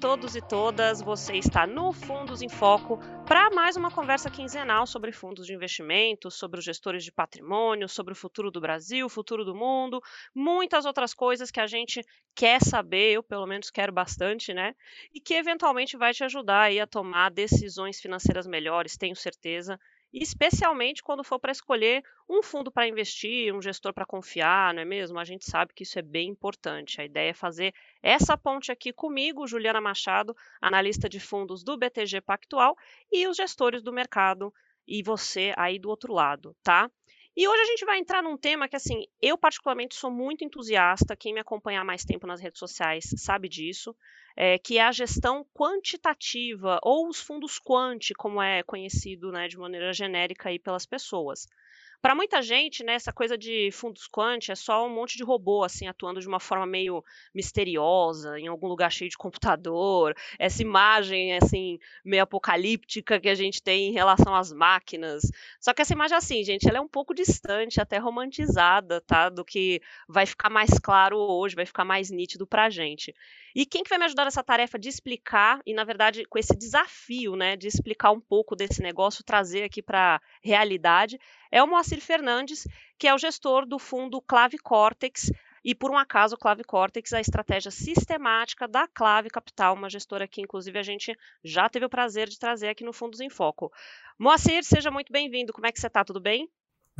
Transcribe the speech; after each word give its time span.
todos 0.00 0.34
e 0.34 0.40
todas, 0.40 1.00
você 1.00 1.34
está 1.34 1.66
no 1.66 1.92
Fundos 1.92 2.42
em 2.42 2.48
Foco 2.48 2.98
para 3.26 3.50
mais 3.50 3.76
uma 3.76 3.90
conversa 3.90 4.30
quinzenal 4.30 4.86
sobre 4.86 5.12
fundos 5.12 5.46
de 5.46 5.54
investimento, 5.54 6.30
sobre 6.30 6.58
os 6.58 6.64
gestores 6.64 7.04
de 7.04 7.12
patrimônio, 7.12 7.88
sobre 7.88 8.12
o 8.12 8.16
futuro 8.16 8.50
do 8.50 8.60
Brasil, 8.60 9.06
o 9.06 9.10
futuro 9.10 9.44
do 9.44 9.54
mundo, 9.54 10.00
muitas 10.34 10.84
outras 10.84 11.14
coisas 11.14 11.50
que 11.50 11.60
a 11.60 11.66
gente 11.66 12.04
quer 12.34 12.60
saber, 12.60 13.12
eu 13.12 13.22
pelo 13.22 13.46
menos 13.46 13.70
quero 13.70 13.92
bastante, 13.92 14.52
né? 14.52 14.74
E 15.12 15.20
que 15.20 15.34
eventualmente 15.34 15.96
vai 15.96 16.12
te 16.12 16.24
ajudar 16.24 16.62
aí 16.62 16.80
a 16.80 16.86
tomar 16.86 17.30
decisões 17.30 18.00
financeiras 18.00 18.46
melhores, 18.46 18.96
tenho 18.96 19.16
certeza 19.16 19.78
especialmente 20.22 21.02
quando 21.02 21.24
for 21.24 21.38
para 21.38 21.50
escolher 21.50 22.02
um 22.28 22.42
fundo 22.42 22.70
para 22.70 22.86
investir, 22.86 23.52
um 23.54 23.60
gestor 23.60 23.92
para 23.92 24.06
confiar, 24.06 24.72
não 24.72 24.82
é 24.82 24.84
mesmo? 24.84 25.18
A 25.18 25.24
gente 25.24 25.44
sabe 25.44 25.74
que 25.74 25.82
isso 25.82 25.98
é 25.98 26.02
bem 26.02 26.28
importante. 26.28 27.00
A 27.00 27.04
ideia 27.04 27.30
é 27.30 27.34
fazer 27.34 27.74
essa 28.02 28.36
ponte 28.36 28.70
aqui 28.70 28.92
comigo, 28.92 29.46
Juliana 29.46 29.80
Machado, 29.80 30.34
analista 30.60 31.08
de 31.08 31.18
fundos 31.18 31.64
do 31.64 31.76
BTG 31.76 32.20
Pactual, 32.20 32.76
e 33.10 33.26
os 33.26 33.36
gestores 33.36 33.82
do 33.82 33.92
mercado, 33.92 34.52
e 34.86 35.02
você 35.02 35.52
aí 35.56 35.78
do 35.78 35.88
outro 35.88 36.12
lado, 36.12 36.54
tá? 36.62 36.90
E 37.36 37.48
hoje 37.48 37.62
a 37.62 37.66
gente 37.66 37.84
vai 37.84 37.98
entrar 37.98 38.22
num 38.22 38.36
tema 38.36 38.68
que, 38.68 38.76
assim, 38.76 39.06
eu 39.20 39.36
particularmente 39.36 39.96
sou 39.96 40.10
muito 40.10 40.44
entusiasta. 40.44 41.16
Quem 41.16 41.34
me 41.34 41.40
acompanha 41.40 41.80
há 41.80 41.84
mais 41.84 42.04
tempo 42.04 42.26
nas 42.26 42.40
redes 42.40 42.60
sociais 42.60 43.12
sabe 43.16 43.48
disso 43.48 43.94
é, 44.36 44.58
que 44.58 44.78
é 44.78 44.82
a 44.82 44.92
gestão 44.92 45.44
quantitativa, 45.54 46.78
ou 46.82 47.08
os 47.08 47.20
fundos 47.20 47.58
quant, 47.58 48.12
como 48.16 48.42
é 48.42 48.62
conhecido 48.62 49.30
né, 49.30 49.48
de 49.48 49.56
maneira 49.56 49.92
genérica 49.92 50.48
aí 50.48 50.58
pelas 50.58 50.86
pessoas. 50.86 51.46
Para 52.04 52.14
muita 52.14 52.42
gente, 52.42 52.84
né, 52.84 52.92
essa 52.92 53.14
coisa 53.14 53.38
de 53.38 53.70
fundos 53.72 54.06
quant 54.06 54.50
é 54.50 54.54
só 54.54 54.86
um 54.86 54.90
monte 54.90 55.16
de 55.16 55.24
robô 55.24 55.64
assim 55.64 55.88
atuando 55.88 56.20
de 56.20 56.28
uma 56.28 56.38
forma 56.38 56.66
meio 56.66 57.02
misteriosa, 57.34 58.38
em 58.38 58.46
algum 58.46 58.68
lugar 58.68 58.92
cheio 58.92 59.08
de 59.08 59.16
computador, 59.16 60.14
essa 60.38 60.60
imagem 60.60 61.34
assim 61.34 61.78
meio 62.04 62.22
apocalíptica 62.24 63.18
que 63.18 63.30
a 63.30 63.34
gente 63.34 63.62
tem 63.62 63.88
em 63.88 63.92
relação 63.92 64.34
às 64.34 64.52
máquinas. 64.52 65.22
Só 65.58 65.72
que 65.72 65.80
essa 65.80 65.94
imagem 65.94 66.18
assim, 66.18 66.44
gente, 66.44 66.68
ela 66.68 66.76
é 66.76 66.80
um 66.82 66.88
pouco 66.88 67.14
distante, 67.14 67.80
até 67.80 67.96
romantizada, 67.96 69.00
tá, 69.00 69.30
do 69.30 69.42
que 69.42 69.80
vai 70.06 70.26
ficar 70.26 70.50
mais 70.50 70.78
claro 70.78 71.16
hoje, 71.16 71.56
vai 71.56 71.64
ficar 71.64 71.86
mais 71.86 72.10
nítido 72.10 72.46
para 72.46 72.66
a 72.66 72.70
gente. 72.70 73.14
E 73.54 73.64
quem 73.64 73.82
que 73.82 73.90
vai 73.90 73.98
me 73.98 74.04
ajudar 74.06 74.24
nessa 74.24 74.42
tarefa 74.42 74.78
de 74.78 74.88
explicar 74.88 75.60
e 75.64 75.72
na 75.72 75.84
verdade 75.84 76.24
com 76.24 76.38
esse 76.38 76.56
desafio, 76.56 77.36
né, 77.36 77.56
de 77.56 77.68
explicar 77.68 78.10
um 78.10 78.20
pouco 78.20 78.56
desse 78.56 78.82
negócio, 78.82 79.24
trazer 79.24 79.62
aqui 79.62 79.82
para 79.82 80.20
realidade, 80.42 81.18
é 81.52 81.62
o 81.62 81.66
Moacir 81.66 82.00
Fernandes, 82.00 82.66
que 82.98 83.06
é 83.06 83.14
o 83.14 83.18
gestor 83.18 83.64
do 83.66 83.78
fundo 83.78 84.20
Clave 84.20 84.58
Cortex, 84.58 85.30
e 85.64 85.74
por 85.74 85.90
um 85.90 85.96
acaso, 85.96 86.36
Clave 86.36 86.62
Cortex, 86.62 87.14
a 87.14 87.20
estratégia 87.20 87.70
sistemática 87.70 88.68
da 88.68 88.86
Clave 88.86 89.30
Capital, 89.30 89.74
uma 89.74 89.88
gestora 89.88 90.28
que, 90.28 90.42
inclusive, 90.42 90.78
a 90.78 90.82
gente 90.82 91.16
já 91.42 91.70
teve 91.70 91.86
o 91.86 91.88
prazer 91.88 92.28
de 92.28 92.38
trazer 92.38 92.68
aqui 92.68 92.84
no 92.84 92.92
Fundos 92.92 93.18
em 93.20 93.30
Foco. 93.30 93.72
Moacir, 94.18 94.62
seja 94.62 94.90
muito 94.90 95.10
bem-vindo. 95.10 95.54
Como 95.54 95.66
é 95.66 95.72
que 95.72 95.80
você 95.80 95.86
está? 95.86 96.04
Tudo 96.04 96.20
bem? 96.20 96.50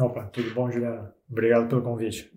Opa, 0.00 0.24
tudo 0.28 0.54
bom, 0.54 0.70
Juliana? 0.70 1.14
Obrigado 1.30 1.68
pelo 1.68 1.82
convite. 1.82 2.32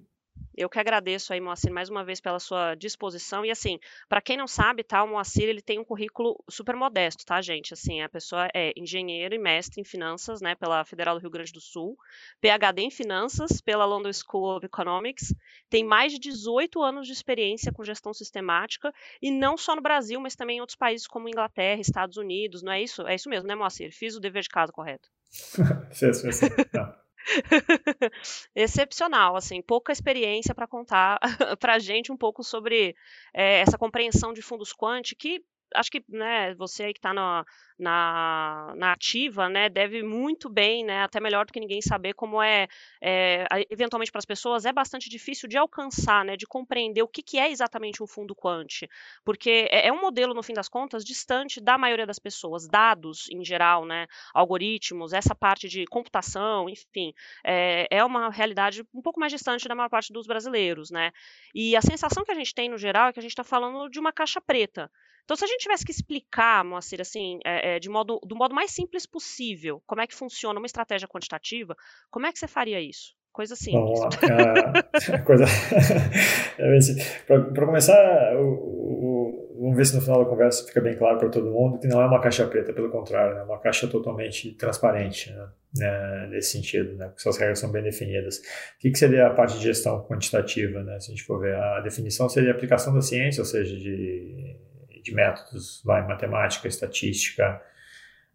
Eu 0.58 0.68
que 0.68 0.80
agradeço 0.80 1.32
aí, 1.32 1.40
Moacir, 1.40 1.72
mais 1.72 1.88
uma 1.88 2.04
vez 2.04 2.20
pela 2.20 2.40
sua 2.40 2.74
disposição. 2.74 3.46
E 3.46 3.52
assim, 3.52 3.80
para 4.10 4.20
quem 4.20 4.36
não 4.36 4.48
sabe, 4.48 4.84
tá, 4.84 5.04
o 5.04 5.08
Moacir 5.08 5.44
ele 5.44 5.62
tem 5.62 5.78
um 5.78 5.84
currículo 5.84 6.44
super 6.50 6.76
modesto, 6.76 7.24
tá, 7.24 7.40
gente? 7.42 7.76
Assim, 7.76 8.02
a 8.02 8.10
pessoa 8.10 8.50
é 8.56 8.74
engenheiro 8.76 9.36
e 9.36 9.38
mestre 9.38 9.80
em 9.80 9.84
finanças, 9.84 10.42
né, 10.42 10.56
pela 10.56 10.84
Federal 10.84 11.16
do 11.16 11.22
Rio 11.22 11.30
Grande 11.30 11.54
do 11.54 11.62
Sul, 11.62 11.96
PhD 12.42 12.82
em 12.82 12.90
finanças 12.90 13.62
pela 13.62 13.86
London 13.86 14.12
School 14.12 14.58
of 14.58 14.66
Economics, 14.66 15.32
tem 15.70 15.84
mais 15.84 16.12
de 16.12 16.18
18 16.18 16.82
anos 16.82 17.06
de 17.06 17.14
experiência 17.14 17.72
com 17.72 17.84
gestão 17.84 18.12
sistemática 18.12 18.92
e 19.22 19.30
não 19.30 19.58
só 19.58 19.76
no 19.76 19.82
Brasil, 19.82 20.20
mas 20.20 20.36
também 20.36 20.58
em 20.58 20.62
outros 20.62 20.76
países 20.76 21.06
como 21.06 21.30
Inglaterra, 21.30 21.80
Estados 21.80 22.18
Unidos, 22.18 22.64
não 22.64 22.72
é 22.72 22.82
isso? 22.82 23.06
É 23.06 23.14
isso 23.14 23.30
mesmo, 23.30 23.48
né, 23.48 23.54
Moacir? 23.54 23.92
Fiz 23.94 24.16
o 24.16 24.20
dever 24.20 24.42
de 24.42 24.50
casa 24.50 24.72
correto. 24.72 25.08
fez, 25.94 26.22
fez. 26.22 26.42
Excepcional, 28.60 29.36
assim, 29.36 29.62
pouca 29.62 29.92
experiência 29.92 30.56
para 30.56 30.66
contar 30.66 31.20
para 31.60 31.76
a 31.76 31.80
gente 31.80 32.12
um 32.12 32.18
pouco 32.18 32.44
sobre 32.44 32.96
é, 33.32 33.60
essa 33.60 33.78
compreensão 33.78 34.34
de 34.34 34.42
fundos 34.42 34.74
quant, 34.74 35.14
que 35.16 35.44
acho 35.76 35.92
que 35.92 36.04
né, 36.10 36.56
você 36.56 36.86
aí 36.86 36.94
que 36.94 36.98
está 36.98 37.14
na, 37.14 37.46
na, 37.78 38.74
na, 38.76 38.92
ativa, 38.92 39.48
né, 39.48 39.70
deve 39.70 40.02
muito 40.02 40.50
bem, 40.50 40.84
né, 40.84 41.04
até 41.04 41.20
melhor 41.20 41.46
do 41.46 41.54
que 41.54 41.60
ninguém 41.60 41.82
saber 41.82 42.14
como 42.14 42.42
é, 42.42 42.68
é 43.02 43.46
eventualmente 43.70 44.12
para 44.12 44.20
as 44.20 44.26
pessoas 44.26 44.66
é 44.66 44.74
bastante 44.74 45.10
difícil 45.10 45.48
de 45.48 45.58
alcançar, 45.58 46.26
né, 46.26 46.36
de 46.36 46.48
compreender 46.48 47.04
o 47.04 47.08
que, 47.08 47.22
que 47.22 47.38
é 47.38 47.52
exatamente 47.52 48.02
um 48.02 48.08
fundo 48.08 48.36
quant, 48.36 48.88
porque 49.24 49.68
é, 49.72 49.88
é, 49.88 49.94
um 49.94 50.02
modelo 50.02 50.34
no 50.34 50.42
fim 50.42 50.54
das 50.54 50.68
contas 50.68 51.06
distante 51.06 51.62
da 51.62 51.78
maioria 51.78 52.06
das 52.06 52.20
pessoas, 52.20 52.68
dados 52.68 53.30
em 53.32 53.44
geral, 53.44 53.86
né, 53.86 54.08
algoritmos, 54.34 55.14
essa 55.14 55.36
parte 55.36 55.70
de 55.70 55.86
computação, 55.86 56.68
enfim, 56.70 57.14
é, 57.46 57.88
é 57.92 58.04
uma 58.04 58.30
realidade 58.30 58.84
um 58.94 59.02
pouco 59.02 59.20
mais 59.20 59.32
distante 59.32 59.68
da 59.68 59.76
maior 59.76 59.90
parte 59.90 60.12
dos 60.12 60.26
brasileiros, 60.26 60.90
né, 60.90 61.12
e 61.54 61.76
a 61.76 61.82
sensação 61.82 62.24
que 62.24 62.32
a 62.32 62.36
gente 62.36 62.54
tem 62.54 62.70
no 62.70 62.78
geral 62.78 63.10
é 63.10 63.14
que 63.14 63.20
a 63.20 63.22
gente 63.22 63.32
está 63.32 63.44
falando 63.44 63.90
de 63.90 64.00
uma 64.00 64.12
caixa 64.12 64.42
preta. 64.42 64.90
Então, 65.28 65.36
se 65.36 65.44
a 65.44 65.48
gente 65.48 65.60
tivesse 65.60 65.84
que 65.84 65.92
explicar, 65.92 66.64
Moacir, 66.64 67.02
assim, 67.02 67.40
é, 67.44 67.67
é, 67.68 67.80
de 67.80 67.90
modo, 67.90 68.20
do 68.24 68.36
modo 68.36 68.56
mais 68.56 68.72
simples 68.72 69.06
possível, 69.06 69.82
como 69.86 70.02
é 70.02 70.08
que 70.08 70.16
funciona 70.16 70.58
uma 70.58 70.66
estratégia 70.66 71.08
quantitativa, 71.08 71.76
como 72.10 72.26
é 72.26 72.32
que 72.32 72.40
você 72.40 72.48
faria 72.48 72.80
isso? 72.80 73.14
Coisa 73.34 73.56
simples. 73.56 74.00
Bom, 74.00 74.10
é, 75.14 75.18
coisa... 75.20 75.46
para 77.28 77.66
começar, 77.66 78.36
o, 78.38 78.48
o, 78.48 79.58
vamos 79.60 79.76
ver 79.76 79.86
se 79.86 79.96
no 79.96 80.02
final 80.02 80.24
da 80.24 80.30
conversa 80.30 80.66
fica 80.66 80.80
bem 80.80 80.98
claro 80.98 81.20
para 81.20 81.30
todo 81.30 81.52
mundo 81.52 81.78
que 81.78 81.88
não 81.88 82.02
é 82.02 82.06
uma 82.06 82.22
caixa 82.22 82.48
preta, 82.48 82.72
pelo 82.74 82.90
contrário, 82.90 83.38
é 83.38 83.44
uma 83.44 83.60
caixa 83.60 83.88
totalmente 83.88 84.54
transparente, 84.54 85.32
né? 85.32 85.50
né, 85.76 86.28
nesse 86.32 86.52
sentido, 86.52 86.96
né, 86.96 87.06
porque 87.08 87.22
suas 87.22 87.38
regras 87.38 87.60
são 87.60 87.72
bem 87.72 87.84
definidas. 87.84 88.38
O 88.38 88.80
que, 88.80 88.92
que, 88.92 88.98
seria 88.98 89.28
a 89.28 89.30
parte 89.30 89.58
de 89.58 89.64
gestão 89.64 90.04
quantitativa, 90.04 90.82
né, 90.84 91.00
se 91.00 91.12
a 91.12 91.16
gente 91.16 91.24
for 91.24 91.40
ver? 91.40 91.56
A 91.56 91.82
definição 91.82 92.30
seria 92.30 92.52
a 92.52 92.56
aplicação 92.56 92.94
da 92.94 93.02
ciência, 93.02 93.42
ou 93.42 93.46
seja, 93.46 93.76
de 93.76 94.37
de 95.10 95.16
métodos, 95.16 95.82
vai, 95.84 96.06
matemática, 96.08 96.68
estatística, 96.68 97.62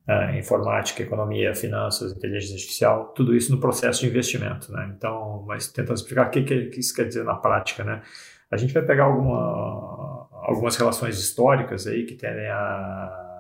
uh, 0.09 0.37
informática, 0.37 1.03
economia, 1.03 1.55
finanças, 1.55 2.13
inteligência 2.13 2.55
artificial, 2.55 3.13
tudo 3.15 3.35
isso 3.35 3.53
no 3.53 3.61
processo 3.61 4.01
de 4.01 4.07
investimento, 4.07 4.73
né? 4.73 4.93
Então, 4.97 5.45
mas 5.47 5.69
tentando 5.69 5.97
explicar 5.97 6.27
o 6.27 6.31
que, 6.31 6.43
que 6.43 6.81
isso 6.81 6.95
quer 6.95 7.07
dizer 7.07 7.25
na 7.25 7.35
prática, 7.35 7.85
né? 7.85 8.03
A 8.51 8.57
gente 8.57 8.75
vai 8.75 8.83
pegar 8.83 9.05
alguma, 9.05 10.29
algumas 10.43 10.77
relações 10.77 11.19
históricas 11.19 11.87
aí 11.87 12.05
que 12.05 12.15
tendem 12.15 12.49
a 12.49 13.32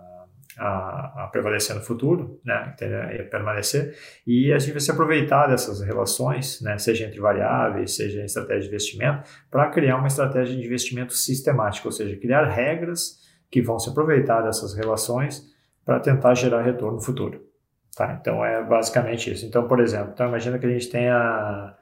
a, 0.58 1.24
a, 1.24 1.28
prevalecer 1.28 1.74
no 1.74 1.82
futuro, 1.82 2.40
né, 2.44 2.54
a 2.54 3.30
permanecer, 3.30 3.96
e 4.26 4.52
a 4.52 4.58
gente 4.58 4.72
vai 4.72 4.80
se 4.80 4.90
aproveitar 4.90 5.46
dessas 5.46 5.80
relações, 5.80 6.60
né, 6.60 6.76
seja 6.78 7.06
entre 7.06 7.20
variáveis, 7.20 7.96
seja 7.96 8.20
em 8.20 8.24
estratégia 8.24 8.62
de 8.62 8.68
investimento, 8.68 9.28
para 9.50 9.70
criar 9.70 9.96
uma 9.96 10.06
estratégia 10.06 10.56
de 10.56 10.64
investimento 10.64 11.12
sistemática, 11.14 11.88
ou 11.88 11.92
seja, 11.92 12.16
criar 12.16 12.46
regras 12.46 13.20
que 13.50 13.60
vão 13.62 13.78
se 13.78 13.90
aproveitar 13.90 14.42
dessas 14.42 14.74
relações 14.74 15.50
para 15.84 16.00
tentar 16.00 16.34
gerar 16.34 16.62
retorno 16.62 16.96
no 16.96 17.02
futuro. 17.02 17.52
Tá? 17.96 18.18
Então 18.18 18.44
é 18.44 18.64
basicamente 18.64 19.30
isso. 19.30 19.44
Então, 19.44 19.68
por 19.68 19.78
exemplo, 19.80 20.12
então 20.14 20.28
imagina 20.28 20.58
que 20.58 20.64
a 20.64 20.70
gente 20.70 20.88
tenha 20.88 21.76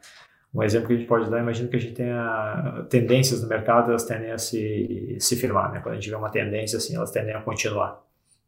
um 0.52 0.62
exemplo 0.62 0.88
que 0.88 0.94
a 0.94 0.96
gente 0.96 1.06
pode 1.06 1.30
dar, 1.30 1.38
imagina 1.38 1.68
que 1.68 1.76
a 1.76 1.78
gente 1.78 1.94
tenha 1.94 2.86
tendências 2.90 3.40
no 3.40 3.48
mercado, 3.48 3.90
elas 3.90 4.04
tendem 4.04 4.32
a 4.32 4.38
se, 4.38 5.16
se 5.20 5.36
firmar, 5.36 5.70
né? 5.70 5.80
Quando 5.80 5.92
a 5.92 5.94
gente 5.94 6.10
vê 6.10 6.16
uma 6.16 6.30
tendência 6.30 6.76
assim, 6.76 6.96
elas 6.96 7.12
tendem 7.12 7.34
a 7.34 7.40
continuar, 7.40 8.02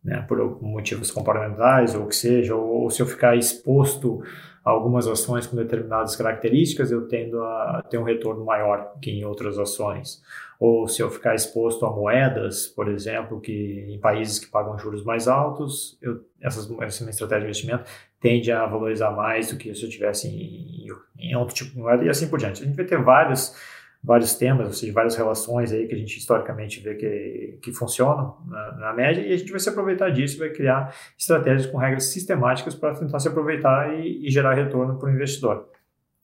né? 0.05 0.25
Por 0.29 0.61
motivos 0.63 1.11
comportamentais 1.11 1.95
ou 1.95 2.05
o 2.05 2.09
que 2.09 2.17
seja, 2.17 2.55
ou, 2.55 2.83
ou 2.83 2.91
se 2.91 3.01
eu 3.03 3.07
ficar 3.07 3.37
exposto 3.37 4.23
a 4.65 4.71
algumas 4.71 5.07
ações 5.09 5.47
com 5.47 5.57
determinadas 5.57 6.15
características, 6.15 6.91
eu 6.91 7.09
tendo 7.09 7.43
a 7.43 7.85
ter 7.89 7.99
um 7.99 8.05
retorno 8.05 8.45
maior 8.45 8.93
que 9.01 9.11
em 9.11 9.25
outras 9.25 9.59
ações 9.59 10.23
ou 10.65 10.87
se 10.87 11.03
eu 11.03 11.11
ficar 11.11 11.34
exposto 11.34 11.84
a 11.84 11.91
moedas, 11.91 12.69
por 12.69 12.87
exemplo, 12.87 13.41
que 13.41 13.84
em 13.89 13.99
países 13.99 14.39
que 14.39 14.47
pagam 14.47 14.78
juros 14.78 15.03
mais 15.03 15.27
altos, 15.27 15.99
eu, 16.01 16.25
essas, 16.41 16.71
essa 16.81 17.03
minha 17.03 17.10
estratégia 17.10 17.41
de 17.41 17.47
investimento 17.47 17.91
tende 18.21 18.53
a 18.53 18.65
valorizar 18.65 19.10
mais 19.10 19.51
do 19.51 19.57
que 19.57 19.75
se 19.75 19.84
eu 19.84 19.91
tivesse 19.91 20.28
em, 20.28 20.87
em 21.19 21.34
outro 21.34 21.53
tipo 21.53 21.72
de 21.72 21.78
moeda 21.78 22.05
e 22.05 22.09
assim 22.09 22.28
por 22.28 22.39
diante. 22.39 22.63
A 22.63 22.65
gente 22.65 22.77
vai 22.77 22.84
ter 22.84 23.03
vários, 23.03 23.57
vários 24.03 24.34
temas, 24.34 24.66
ou 24.66 24.72
seja, 24.72 24.93
várias 24.93 25.15
relações 25.15 25.72
aí 25.72 25.87
que 25.87 25.95
a 25.95 25.99
gente 25.99 26.19
historicamente 26.19 26.81
vê 26.81 26.95
que, 26.95 27.59
que 27.63 27.72
funcionam 27.72 28.37
na, 28.47 28.72
na 28.72 28.93
média 28.93 29.21
e 29.21 29.33
a 29.33 29.37
gente 29.37 29.51
vai 29.51 29.60
se 29.60 29.69
aproveitar 29.69 30.10
disso 30.10 30.39
vai 30.39 30.51
criar 30.51 30.95
estratégias 31.16 31.66
com 31.66 31.78
regras 31.78 32.07
sistemáticas 32.07 32.75
para 32.75 32.95
tentar 32.95 33.21
se 33.21 33.28
aproveitar 33.28 33.95
e, 33.95 34.27
e 34.27 34.31
gerar 34.31 34.54
retorno 34.54 34.99
para 34.99 35.09
o 35.09 35.13
investidor. 35.13 35.69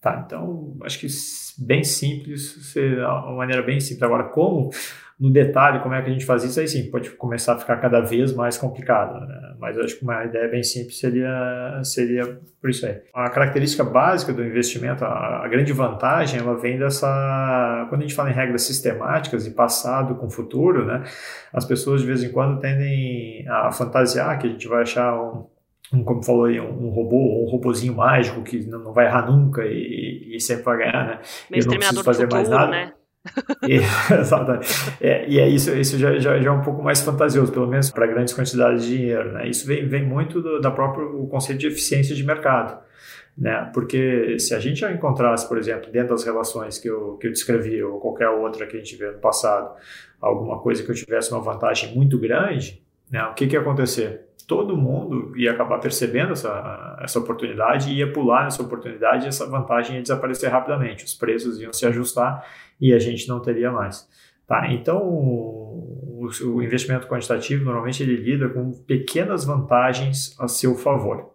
Tá, 0.00 0.22
então 0.24 0.76
acho 0.82 1.00
que 1.00 1.08
bem 1.58 1.82
simples, 1.82 2.74
uma 2.76 3.36
maneira 3.36 3.62
bem 3.62 3.80
simples. 3.80 4.02
Agora, 4.02 4.24
como 4.24 4.70
no 5.18 5.32
detalhe 5.32 5.80
como 5.80 5.94
é 5.94 6.02
que 6.02 6.08
a 6.08 6.12
gente 6.12 6.24
faz 6.24 6.44
isso, 6.44 6.60
aí 6.60 6.68
sim, 6.68 6.90
pode 6.90 7.10
começar 7.10 7.54
a 7.54 7.58
ficar 7.58 7.76
cada 7.78 8.00
vez 8.00 8.32
mais 8.32 8.56
complicado. 8.56 9.18
Né? 9.26 9.56
Mas 9.58 9.76
eu 9.76 9.82
acho 9.82 9.96
que 9.96 10.04
uma 10.04 10.24
ideia 10.24 10.48
bem 10.48 10.62
simples 10.62 10.98
seria, 10.98 11.80
seria 11.82 12.38
por 12.60 12.70
isso 12.70 12.86
aí. 12.86 13.00
A 13.12 13.28
característica 13.28 13.82
básica 13.82 14.32
do 14.32 14.44
investimento, 14.44 15.04
a, 15.04 15.44
a 15.44 15.48
grande 15.48 15.72
vantagem, 15.72 16.38
ela 16.38 16.56
vem 16.56 16.78
dessa. 16.78 17.86
Quando 17.88 18.02
a 18.02 18.04
gente 18.04 18.14
fala 18.14 18.30
em 18.30 18.34
regras 18.34 18.62
sistemáticas 18.62 19.44
e 19.46 19.50
passado 19.50 20.14
com 20.14 20.30
futuro, 20.30 20.86
né? 20.86 21.02
As 21.52 21.64
pessoas 21.64 22.02
de 22.02 22.06
vez 22.06 22.22
em 22.22 22.30
quando 22.30 22.60
tendem 22.60 23.44
a 23.48 23.72
fantasiar 23.72 24.38
que 24.38 24.46
a 24.46 24.50
gente 24.50 24.68
vai 24.68 24.82
achar 24.82 25.20
um 25.92 26.04
como 26.04 26.22
falou 26.22 26.44
aí, 26.44 26.60
um, 26.60 26.90
robô, 26.90 27.44
um 27.44 27.50
robozinho 27.50 27.94
mágico 27.94 28.42
que 28.42 28.58
não, 28.66 28.78
não 28.80 28.92
vai 28.92 29.06
errar 29.06 29.26
nunca 29.26 29.62
e, 29.64 30.34
e, 30.36 30.38
sempre 30.38 30.64
vai 30.64 30.78
ganhar, 30.78 31.06
né? 31.06 31.20
Meio 31.50 31.62
eu 31.62 31.66
não 31.66 31.76
preciso 31.78 32.04
fazer 32.04 32.24
futuro, 32.24 32.36
mais 32.36 32.48
nada. 32.50 32.70
Né? 32.70 32.92
Exatamente. 34.20 34.68
É, 35.00 35.28
e 35.28 35.38
é 35.38 35.48
isso, 35.48 35.74
isso 35.76 35.98
já, 35.98 36.18
já, 36.18 36.38
já, 36.38 36.48
é 36.48 36.52
um 36.52 36.62
pouco 36.62 36.82
mais 36.82 37.00
fantasioso, 37.00 37.52
pelo 37.52 37.66
menos 37.66 37.90
para 37.90 38.06
grandes 38.06 38.34
quantidades 38.34 38.84
de 38.84 38.96
dinheiro. 38.96 39.32
Né? 39.32 39.48
Isso 39.48 39.66
vem, 39.66 39.86
vem 39.86 40.04
muito 40.04 40.40
do, 40.40 40.60
da 40.60 40.70
própria 40.70 41.04
o 41.04 41.26
conceito 41.26 41.58
de 41.58 41.66
eficiência 41.66 42.14
de 42.14 42.24
mercado. 42.24 42.78
Né? 43.36 43.70
Porque 43.72 44.38
se 44.38 44.54
a 44.54 44.58
gente 44.58 44.80
já 44.80 44.90
encontrasse, 44.90 45.48
por 45.48 45.58
exemplo, 45.58 45.90
dentro 45.92 46.10
das 46.10 46.24
relações 46.24 46.78
que 46.78 46.88
eu, 46.88 47.16
que 47.18 47.28
eu 47.28 47.32
descrevi, 47.32 47.82
ou 47.82 48.00
qualquer 48.00 48.28
outra 48.28 48.66
que 48.66 48.76
a 48.76 48.80
gente 48.80 48.96
vê 48.96 49.10
no 49.10 49.18
passado, 49.18 49.74
alguma 50.20 50.60
coisa 50.60 50.82
que 50.82 50.90
eu 50.90 50.94
tivesse 50.94 51.30
uma 51.32 51.40
vantagem 51.40 51.94
muito 51.94 52.18
grande, 52.18 52.82
né? 53.10 53.24
o 53.24 53.34
que, 53.34 53.46
que 53.46 53.54
ia 53.54 53.60
acontecer? 53.60 54.28
todo 54.48 54.74
mundo 54.74 55.36
ia 55.36 55.52
acabar 55.52 55.78
percebendo 55.78 56.32
essa, 56.32 56.96
essa 57.02 57.18
oportunidade, 57.18 57.92
ia 57.92 58.10
pular 58.10 58.44
nessa 58.44 58.62
oportunidade 58.62 59.26
e 59.26 59.28
essa 59.28 59.46
vantagem 59.46 59.96
ia 59.96 60.02
desaparecer 60.02 60.50
rapidamente. 60.50 61.04
Os 61.04 61.14
preços 61.14 61.60
iam 61.60 61.70
se 61.70 61.84
ajustar 61.84 62.46
e 62.80 62.94
a 62.94 62.98
gente 62.98 63.28
não 63.28 63.40
teria 63.40 63.70
mais. 63.70 64.08
Tá? 64.46 64.72
Então, 64.72 65.02
o, 65.02 66.30
o 66.46 66.62
investimento 66.62 67.06
quantitativo 67.06 67.62
normalmente 67.62 68.02
ele 68.02 68.16
lida 68.16 68.48
com 68.48 68.72
pequenas 68.72 69.44
vantagens 69.44 70.34
a 70.40 70.48
seu 70.48 70.74
favor. 70.74 71.34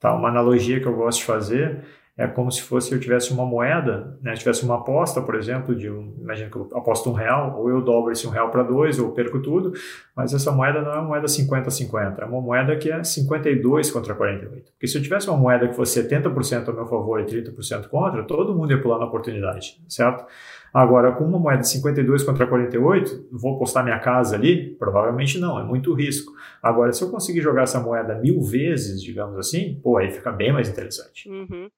Tá? 0.00 0.14
Uma 0.14 0.30
analogia 0.30 0.80
que 0.80 0.86
eu 0.86 0.96
gosto 0.96 1.18
de 1.18 1.26
fazer 1.26 1.84
é 2.16 2.28
como 2.28 2.50
se 2.50 2.62
fosse 2.62 2.92
eu 2.92 3.00
tivesse 3.00 3.32
uma 3.32 3.44
moeda, 3.44 4.16
né? 4.22 4.34
tivesse 4.34 4.64
uma 4.64 4.76
aposta, 4.76 5.20
por 5.20 5.34
exemplo, 5.34 5.74
de 5.74 5.90
um, 5.90 6.14
imagina 6.20 6.48
que 6.48 6.56
eu 6.56 6.68
aposto 6.74 7.10
um 7.10 7.12
real, 7.12 7.58
ou 7.58 7.68
eu 7.68 7.80
dobro 7.80 8.12
esse 8.12 8.24
um 8.26 8.30
real 8.30 8.50
para 8.50 8.62
dois, 8.62 9.00
ou 9.00 9.10
perco 9.10 9.40
tudo, 9.42 9.72
mas 10.14 10.32
essa 10.32 10.52
moeda 10.52 10.80
não 10.80 10.92
é 10.92 10.94
uma 10.94 11.08
moeda 11.08 11.26
50-50, 11.26 12.20
é 12.20 12.24
uma 12.24 12.40
moeda 12.40 12.76
que 12.76 12.90
é 12.90 13.02
52 13.02 13.90
contra 13.90 14.14
48. 14.14 14.72
Porque 14.72 14.86
se 14.86 14.96
eu 14.96 15.02
tivesse 15.02 15.28
uma 15.28 15.36
moeda 15.36 15.66
que 15.66 15.74
fosse 15.74 16.00
70% 16.00 16.68
a 16.68 16.72
meu 16.72 16.86
favor 16.86 17.20
e 17.20 17.24
30% 17.24 17.88
contra, 17.88 18.22
todo 18.22 18.54
mundo 18.54 18.70
ia 18.70 18.80
pular 18.80 18.98
na 18.98 19.06
oportunidade, 19.06 19.82
certo? 19.88 20.24
Agora, 20.72 21.12
com 21.12 21.24
uma 21.24 21.38
moeda 21.38 21.60
de 21.60 21.68
52 21.68 22.24
contra 22.24 22.46
48, 22.48 23.28
vou 23.30 23.58
postar 23.58 23.84
minha 23.84 23.98
casa 24.00 24.34
ali? 24.34 24.74
Provavelmente 24.76 25.38
não, 25.38 25.58
é 25.58 25.62
muito 25.62 25.94
risco. 25.94 26.32
Agora, 26.60 26.92
se 26.92 27.02
eu 27.02 27.10
conseguir 27.10 27.40
jogar 27.40 27.62
essa 27.62 27.78
moeda 27.78 28.16
mil 28.16 28.40
vezes, 28.40 29.00
digamos 29.00 29.38
assim, 29.38 29.80
pô, 29.82 29.98
aí 29.98 30.10
fica 30.10 30.32
bem 30.32 30.52
mais 30.52 30.68
interessante. 30.68 31.28
Uhum. 31.28 31.68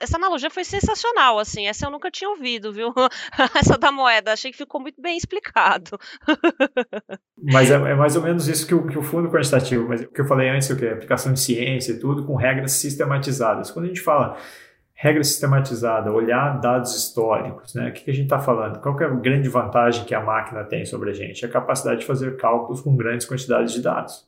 Essa 0.00 0.16
analogia 0.16 0.50
foi 0.50 0.64
sensacional, 0.64 1.38
assim, 1.38 1.66
essa 1.66 1.86
eu 1.86 1.90
nunca 1.90 2.10
tinha 2.10 2.30
ouvido, 2.30 2.72
viu? 2.72 2.92
essa 3.54 3.76
da 3.76 3.92
moeda, 3.92 4.32
achei 4.32 4.50
que 4.50 4.56
ficou 4.56 4.80
muito 4.80 5.00
bem 5.00 5.16
explicado. 5.16 5.98
mas 7.36 7.70
é, 7.70 7.74
é, 7.74 7.94
mais 7.94 8.16
ou 8.16 8.22
menos 8.22 8.48
isso 8.48 8.66
que 8.66 8.74
o, 8.74 8.86
que 8.86 8.98
o 8.98 9.02
fundo 9.02 9.30
quantitativo, 9.30 9.88
mas 9.88 10.02
o 10.02 10.08
que 10.08 10.20
eu 10.20 10.26
falei 10.26 10.48
antes, 10.48 10.70
o 10.70 10.76
que 10.76 10.86
é 10.86 10.92
aplicação 10.92 11.32
de 11.32 11.40
ciência 11.40 11.92
e 11.92 11.98
tudo, 11.98 12.24
com 12.24 12.36
regras 12.36 12.72
sistematizadas. 12.72 13.70
Quando 13.70 13.84
a 13.84 13.88
gente 13.88 14.00
fala 14.00 14.36
regra 14.96 15.22
sistematizada, 15.22 16.10
olhar 16.10 16.58
dados 16.58 16.96
históricos, 16.96 17.74
né? 17.74 17.90
O 17.90 17.92
que, 17.92 18.04
que 18.04 18.10
a 18.10 18.14
gente 18.14 18.24
está 18.24 18.38
falando? 18.38 18.80
Qual 18.80 18.98
é 18.98 19.04
a 19.04 19.08
grande 19.10 19.46
vantagem 19.48 20.06
que 20.06 20.14
a 20.14 20.22
máquina 20.22 20.64
tem 20.64 20.86
sobre 20.86 21.10
a 21.10 21.12
gente? 21.12 21.44
A 21.44 21.48
capacidade 21.50 22.00
de 22.00 22.06
fazer 22.06 22.36
cálculos 22.38 22.80
com 22.80 22.96
grandes 22.96 23.26
quantidades 23.26 23.74
de 23.74 23.82
dados, 23.82 24.25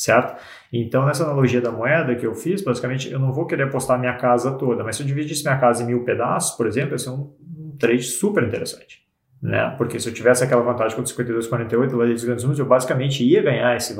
certo? 0.00 0.40
Então, 0.72 1.04
nessa 1.06 1.24
analogia 1.24 1.60
da 1.60 1.72
moeda 1.72 2.14
que 2.14 2.26
eu 2.26 2.34
fiz, 2.34 2.62
basicamente, 2.62 3.10
eu 3.10 3.18
não 3.18 3.32
vou 3.32 3.46
querer 3.46 3.64
apostar 3.64 3.98
minha 3.98 4.16
casa 4.16 4.52
toda, 4.52 4.84
mas 4.84 4.96
se 4.96 5.02
eu 5.02 5.06
dividisse 5.06 5.42
minha 5.42 5.58
casa 5.58 5.82
em 5.82 5.86
mil 5.86 6.04
pedaços, 6.04 6.56
por 6.56 6.66
exemplo, 6.66 6.92
ia 6.92 6.98
ser 6.98 7.10
um, 7.10 7.34
um 7.58 7.76
trade 7.78 8.02
super 8.02 8.44
interessante 8.44 9.08
né? 9.40 9.74
Porque 9.78 10.00
se 10.00 10.08
eu 10.08 10.12
tivesse 10.12 10.42
aquela 10.42 10.62
vantagem 10.62 10.96
contra 10.96 11.14
52,48 11.14 11.96
lá 11.96 12.06
dos 12.06 12.24
grandes 12.24 12.44
números, 12.44 12.58
eu 12.58 12.66
basicamente 12.66 13.24
ia 13.24 13.40
ganhar 13.40 13.76
esse, 13.76 13.96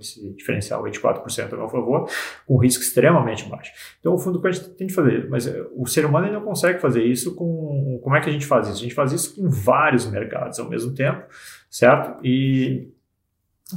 esse 0.00 0.34
diferencial 0.34 0.82
24% 0.84 1.52
a 1.52 1.56
meu 1.56 1.68
favor, 1.68 2.08
com 2.46 2.56
risco 2.58 2.82
extremamente 2.82 3.48
baixo. 3.48 3.72
Então, 3.98 4.14
o 4.14 4.18
fundo 4.18 4.40
gente 4.50 4.70
tem 4.70 4.86
que 4.86 4.94
fazer, 4.94 5.28
mas 5.28 5.46
eh, 5.46 5.66
o 5.76 5.86
ser 5.86 6.06
humano 6.06 6.32
não 6.32 6.42
consegue 6.42 6.78
fazer 6.78 7.02
isso 7.02 7.34
com. 7.34 8.00
Como 8.02 8.16
é 8.16 8.20
que 8.20 8.30
a 8.30 8.32
gente 8.32 8.46
faz 8.46 8.68
isso? 8.68 8.78
A 8.78 8.82
gente 8.82 8.94
faz 8.94 9.12
isso 9.12 9.34
com 9.34 9.48
vários 9.48 10.08
mercados 10.08 10.58
ao 10.60 10.68
mesmo 10.68 10.94
tempo, 10.94 11.24
certo? 11.68 12.24
E 12.24 12.88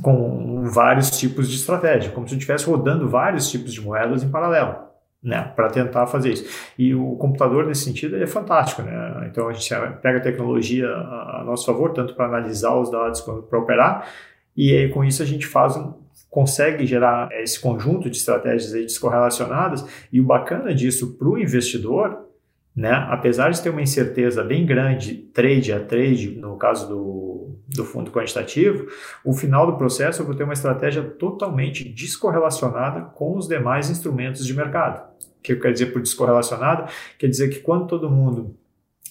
com 0.01 0.63
vários 0.69 1.11
tipos 1.17 1.49
de 1.49 1.55
estratégia, 1.55 2.11
como 2.11 2.27
se 2.27 2.33
eu 2.33 2.37
estivesse 2.37 2.65
rodando 2.65 3.09
vários 3.09 3.49
tipos 3.49 3.73
de 3.73 3.81
moedas 3.81 4.23
em 4.23 4.29
paralelo 4.29 4.91
né, 5.23 5.51
para 5.55 5.69
tentar 5.69 6.07
fazer 6.07 6.33
isso. 6.33 6.73
E 6.77 6.95
o 6.95 7.15
computador, 7.15 7.65
nesse 7.65 7.83
sentido, 7.83 8.15
é 8.21 8.25
fantástico. 8.25 8.81
Né? 8.81 9.27
Então, 9.29 9.47
a 9.47 9.53
gente 9.53 9.69
pega 10.01 10.17
a 10.17 10.21
tecnologia 10.21 10.87
a, 10.87 11.43
nosso 11.45 11.65
favor, 11.65 11.93
tanto 11.93 12.15
para 12.15 12.25
analisar 12.25 12.75
os 12.75 12.89
dados 12.89 13.21
quanto 13.21 13.43
para 13.43 13.59
operar, 13.59 14.07
e 14.55 14.75
aí, 14.75 14.89
com 14.89 15.03
isso 15.03 15.23
a 15.23 15.25
gente 15.25 15.47
faz 15.47 15.77
um, 15.77 15.93
consegue 16.29 16.85
gerar 16.85 17.29
esse 17.31 17.59
conjunto 17.59 18.09
de 18.09 18.17
estratégias 18.17 18.73
aí 18.73 18.81
descorrelacionadas, 18.81 19.85
e 20.11 20.19
o 20.19 20.23
bacana 20.23 20.73
disso 20.73 21.15
para 21.17 21.27
o 21.27 21.37
investidor, 21.37 22.30
né, 22.75 22.91
apesar 23.09 23.49
de 23.49 23.61
ter 23.61 23.69
uma 23.69 23.81
incerteza 23.81 24.43
bem 24.43 24.65
grande, 24.65 25.15
trade 25.33 25.73
a 25.73 25.79
trade, 25.79 26.31
no 26.37 26.55
caso 26.57 26.87
do, 26.87 27.55
do 27.67 27.83
fundo 27.83 28.11
quantitativo, 28.11 28.87
o 29.25 29.33
final 29.33 29.65
do 29.65 29.77
processo 29.77 30.21
eu 30.21 30.25
vou 30.25 30.35
ter 30.35 30.43
uma 30.43 30.53
estratégia 30.53 31.03
totalmente 31.03 31.83
descorrelacionada 31.83 33.01
com 33.01 33.37
os 33.37 33.47
demais 33.47 33.89
instrumentos 33.89 34.45
de 34.45 34.53
mercado. 34.53 35.09
Que 35.43 35.53
eu 35.53 35.59
quero 35.59 35.73
dizer 35.73 35.87
por 35.87 36.01
descorrelacionado, 36.01 36.89
quer 37.19 37.27
dizer 37.27 37.49
que 37.49 37.59
quando 37.59 37.87
todo 37.87 38.09
mundo 38.09 38.55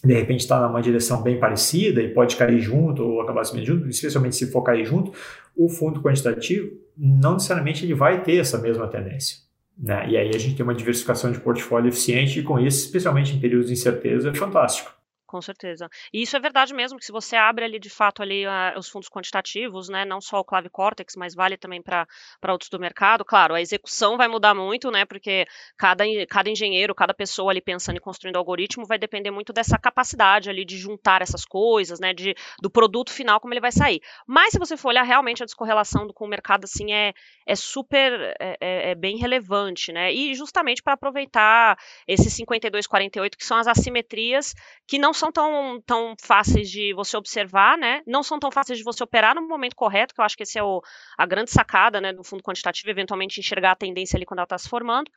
de 0.02 0.14
repente 0.14 0.40
está 0.40 0.66
numa 0.66 0.80
direção 0.80 1.22
bem 1.22 1.38
parecida 1.38 2.00
e 2.00 2.14
pode 2.14 2.36
cair 2.36 2.58
junto 2.58 3.02
ou 3.02 3.20
acabar 3.20 3.44
se 3.44 3.62
junto, 3.62 3.86
especialmente 3.86 4.36
se 4.36 4.50
for 4.50 4.62
cair 4.62 4.86
junto, 4.86 5.12
o 5.54 5.68
fundo 5.68 6.00
quantitativo 6.00 6.70
não 6.96 7.34
necessariamente 7.34 7.84
ele 7.84 7.94
vai 7.94 8.22
ter 8.22 8.36
essa 8.36 8.56
mesma 8.56 8.88
tendência. 8.88 9.49
Né? 9.80 10.10
E 10.10 10.16
aí 10.16 10.28
a 10.28 10.38
gente 10.38 10.56
tem 10.56 10.64
uma 10.64 10.74
diversificação 10.74 11.32
de 11.32 11.40
portfólio 11.40 11.88
eficiente 11.88 12.38
e 12.38 12.42
com 12.42 12.58
isso, 12.58 12.84
especialmente 12.84 13.34
em 13.34 13.40
períodos 13.40 13.68
de 13.68 13.72
incerteza, 13.72 14.28
é 14.28 14.34
fantástico. 14.34 14.99
Com 15.30 15.40
certeza. 15.40 15.88
E 16.12 16.22
isso 16.22 16.36
é 16.36 16.40
verdade 16.40 16.74
mesmo, 16.74 16.98
que 16.98 17.04
se 17.04 17.12
você 17.12 17.36
abre 17.36 17.64
ali 17.64 17.78
de 17.78 17.88
fato 17.88 18.20
ali 18.20 18.44
uh, 18.48 18.76
os 18.76 18.88
fundos 18.88 19.08
quantitativos, 19.08 19.88
né, 19.88 20.04
não 20.04 20.20
só 20.20 20.40
o 20.40 20.44
Clave 20.44 20.68
Cortex, 20.68 21.14
mas 21.14 21.36
vale 21.36 21.56
também 21.56 21.80
para 21.80 22.04
outros 22.48 22.68
do 22.68 22.80
mercado, 22.80 23.24
claro, 23.24 23.54
a 23.54 23.60
execução 23.60 24.16
vai 24.16 24.26
mudar 24.26 24.56
muito, 24.56 24.90
né, 24.90 25.04
porque 25.04 25.46
cada, 25.78 26.02
cada 26.28 26.50
engenheiro, 26.50 26.96
cada 26.96 27.14
pessoa 27.14 27.52
ali 27.52 27.60
pensando 27.60 27.96
e 27.96 28.00
construindo 28.00 28.34
algoritmo 28.38 28.84
vai 28.84 28.98
depender 28.98 29.30
muito 29.30 29.52
dessa 29.52 29.78
capacidade 29.78 30.50
ali 30.50 30.64
de 30.64 30.76
juntar 30.76 31.22
essas 31.22 31.44
coisas, 31.44 32.00
né, 32.00 32.12
de, 32.12 32.34
do 32.60 32.68
produto 32.68 33.12
final, 33.12 33.38
como 33.38 33.54
ele 33.54 33.60
vai 33.60 33.70
sair. 33.70 34.00
Mas 34.26 34.50
se 34.50 34.58
você 34.58 34.76
for 34.76 34.88
olhar 34.88 35.04
realmente 35.04 35.44
a 35.44 35.46
descorrelação 35.46 36.08
do, 36.08 36.12
com 36.12 36.24
o 36.24 36.28
mercado, 36.28 36.64
assim, 36.64 36.92
é, 36.92 37.12
é 37.46 37.54
super, 37.54 38.34
é, 38.40 38.56
é, 38.60 38.90
é 38.90 38.94
bem 38.96 39.16
relevante, 39.16 39.92
né, 39.92 40.12
e 40.12 40.34
justamente 40.34 40.82
para 40.82 40.94
aproveitar 40.94 41.78
esses 42.08 42.32
52, 42.32 42.88
48, 42.88 43.38
que 43.38 43.46
são 43.46 43.56
as 43.56 43.68
assimetrias 43.68 44.56
que 44.88 44.98
não 44.98 45.14
são 45.20 45.30
tão, 45.30 45.80
tão 45.86 46.14
fáceis 46.20 46.70
de 46.70 46.92
você 46.94 47.16
observar, 47.16 47.76
né? 47.78 48.02
Não 48.06 48.22
são 48.22 48.38
tão 48.38 48.50
fáceis 48.50 48.78
de 48.78 48.84
você 48.84 49.04
operar 49.04 49.34
no 49.34 49.46
momento 49.46 49.76
correto, 49.76 50.14
que 50.14 50.20
eu 50.20 50.24
acho 50.24 50.36
que 50.36 50.42
esse 50.42 50.58
é 50.58 50.62
o, 50.62 50.82
a 51.16 51.26
grande 51.26 51.50
sacada, 51.50 52.00
né, 52.00 52.12
do 52.12 52.24
fundo 52.24 52.42
quantitativo, 52.42 52.90
eventualmente 52.90 53.38
enxergar 53.38 53.72
a 53.72 53.76
tendência 53.76 54.16
ali 54.16 54.26
quando 54.26 54.38
ela 54.38 54.44
está 54.44 54.58
se 54.58 54.68
formando. 54.68 55.10